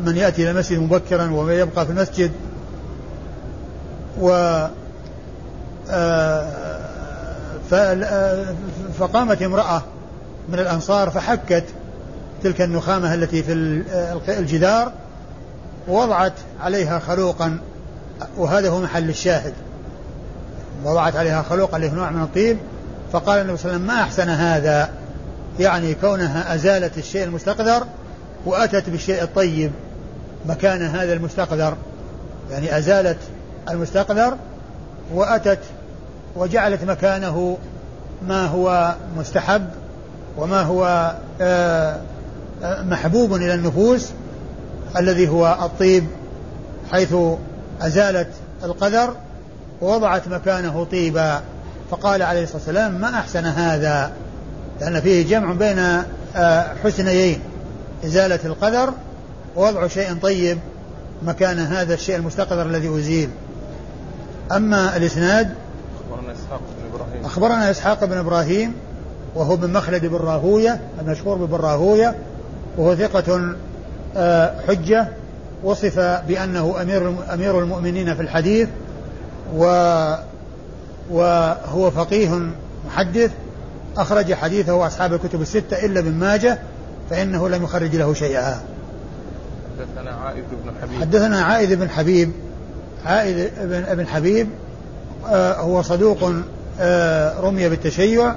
من 0.00 0.16
يأتي 0.16 0.42
إلى 0.42 0.50
المسجد 0.50 0.78
مبكرا 0.78 1.30
ويبقى 1.30 1.86
في 1.86 1.92
المسجد 1.92 2.30
و 4.20 4.30
فقامت 8.98 9.42
امرأة 9.42 9.82
من 10.48 10.58
الأنصار 10.58 11.10
فحكت 11.10 11.64
تلك 12.42 12.60
النخامة 12.60 13.14
التي 13.14 13.42
في 13.42 14.38
الجدار 14.38 14.92
ووضعت 15.88 16.32
عليها 16.60 16.98
خلوقا 16.98 17.58
وهذا 18.36 18.70
هو 18.70 18.80
محل 18.80 19.08
الشاهد. 19.08 19.52
وضعت 20.84 21.16
عليها 21.16 21.42
خلوقا 21.42 21.76
اللي 21.76 21.88
نوع 21.88 22.10
من 22.10 22.22
الطيب. 22.22 22.58
فقال 23.12 23.40
النبي 23.40 23.56
صلى 23.56 23.64
الله 23.70 23.74
عليه 23.74 23.84
وسلم 23.84 23.96
ما 23.96 24.02
أحسن 24.02 24.28
هذا؟ 24.28 24.90
يعني 25.60 25.94
كونها 25.94 26.54
أزالت 26.54 26.98
الشيء 26.98 27.24
المستقذر 27.24 27.84
وأتت 28.46 28.90
بالشيء 28.90 29.22
الطيب 29.22 29.72
مكان 30.46 30.82
هذا 30.82 31.12
المستقذر. 31.12 31.76
يعني 32.50 32.78
أزالت 32.78 33.18
المستقذر 33.70 34.36
وأتت 35.14 35.60
وجعلت 36.36 36.84
مكانه 36.84 37.58
ما 38.28 38.46
هو 38.46 38.94
مستحب. 39.16 39.68
وما 40.38 40.62
هو 40.62 41.12
محبوب 42.64 43.34
إلى 43.34 43.54
النفوس 43.54 44.08
الذي 44.96 45.28
هو 45.28 45.58
الطيب 45.62 46.04
حيث 46.92 47.14
أزالت 47.80 48.28
القدر 48.64 49.14
ووضعت 49.80 50.28
مكانه 50.28 50.84
طيبا. 50.84 51.40
فقال 51.90 52.22
عليه 52.22 52.42
الصلاة 52.42 52.58
والسلام 52.58 53.00
ما 53.00 53.08
أحسن 53.08 53.46
هذا؟ 53.46 54.12
لأن 54.80 55.00
فيه 55.00 55.28
جمع 55.28 55.52
بين 55.52 56.02
حسنيين. 56.84 57.40
إزالة 58.04 58.40
القدر 58.44 58.92
ووضع 59.56 59.86
شيء 59.86 60.14
طيب 60.22 60.58
مكان 61.22 61.58
هذا 61.58 61.94
الشيء 61.94 62.16
المستقذر 62.16 62.62
الذي 62.66 62.98
أزيل. 62.98 63.30
أما 64.52 64.96
الإسناد 64.96 65.54
أخبرنا 66.10 66.32
إسحاق 66.32 66.60
بن 66.60 66.94
إبراهيم. 66.94 67.24
أخبرنا 67.24 67.70
إسحاق 67.70 68.04
بن 68.04 68.18
إبراهيم 68.18 68.74
وهو 69.34 69.56
بن 69.56 69.72
مخلد 69.72 70.06
بن 70.06 70.16
راهوية 70.16 70.80
المشهور 71.00 71.36
بن 71.36 71.56
راهوية 71.56 72.14
وهو 72.76 72.94
ثقة 72.94 73.54
حجة 74.68 75.08
وصف 75.64 75.98
بأنه 75.98 76.82
أمير 76.82 77.14
أمير 77.34 77.58
المؤمنين 77.58 78.14
في 78.14 78.22
الحديث 78.22 78.68
و 79.56 79.64
وهو 81.10 81.90
فقيه 81.90 82.40
محدث 82.86 83.30
أخرج 83.96 84.34
حديثه 84.34 84.86
أصحاب 84.86 85.12
الكتب 85.12 85.42
الستة 85.42 85.84
إلا 85.84 86.00
ابن 86.00 86.12
ماجه 86.12 86.58
فإنه 87.10 87.48
لم 87.48 87.64
يخرج 87.64 87.96
له 87.96 88.14
شيئا. 88.14 88.60
حدثنا 89.78 90.10
عائذ 90.10 90.42
بن 90.64 90.72
حبيب. 90.82 91.00
حدثنا 91.00 91.42
عائذ 91.42 91.76
بن 91.76 91.90
حبيب 91.90 92.32
عائذ 93.06 93.48
بن 93.60 93.84
ابن 93.84 94.06
حبيب 94.06 94.48
آه 95.28 95.54
هو 95.54 95.82
صدوق 95.82 96.32
آه 96.80 97.40
رمي 97.40 97.68
بالتشيع 97.68 98.34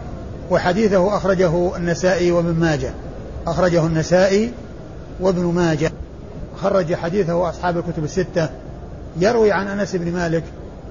وحديثه 0.51 1.17
أخرجه 1.17 1.75
النسائي 1.77 2.31
وابن 2.31 2.53
ماجه. 2.53 2.91
أخرجه 3.47 3.85
النسائي 3.85 4.51
وابن 5.19 5.45
ماجه. 5.45 5.91
خرج 6.61 6.93
حديثه 6.93 7.49
أصحاب 7.49 7.77
الكتب 7.77 8.03
الستة. 8.03 8.49
يروي 9.19 9.51
عن 9.51 9.67
أنس 9.67 9.95
بن 9.95 10.11
مالك 10.11 10.43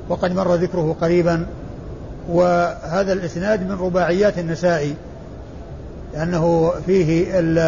وقد 0.09 0.33
مر 0.33 0.55
ذكره 0.55 0.97
قريبا. 1.01 1.47
وهذا 2.29 3.13
الإسناد 3.13 3.63
من 3.63 3.79
رباعيات 3.81 4.39
النسائي 4.39 4.95
لأنه 6.15 6.73
فيه 6.87 7.39
ال 7.39 7.59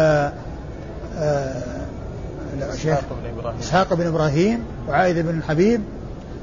إسحاق 2.73 3.03
بن 3.21 3.39
إبراهيم. 3.39 3.59
إسحاق 3.59 3.93
بن 3.93 4.07
إبراهيم 4.07 4.63
وعائذ 4.89 5.23
بن 5.23 5.43
حبيب 5.43 5.81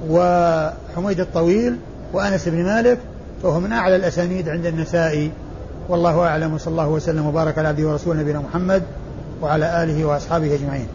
وحميد 0.08 1.20
الطويل 1.20 1.76
وأنس 2.12 2.48
بن 2.48 2.64
مالك 2.64 2.98
فهو 3.42 3.60
من 3.60 3.72
أعلى 3.72 3.96
الأسانيد 3.96 4.48
عند 4.48 4.66
النسائي 4.66 5.30
والله 5.88 6.20
أعلم 6.20 6.54
وصلى 6.54 6.70
الله 6.70 6.88
وسلم 6.88 7.26
وبارك 7.26 7.58
على 7.58 7.68
عبده 7.68 7.88
ورسوله 7.88 8.20
نبينا 8.20 8.40
محمد 8.40 8.82
وعلى 9.42 9.82
آله 9.84 10.04
وأصحابه 10.04 10.54
أجمعين. 10.54 10.88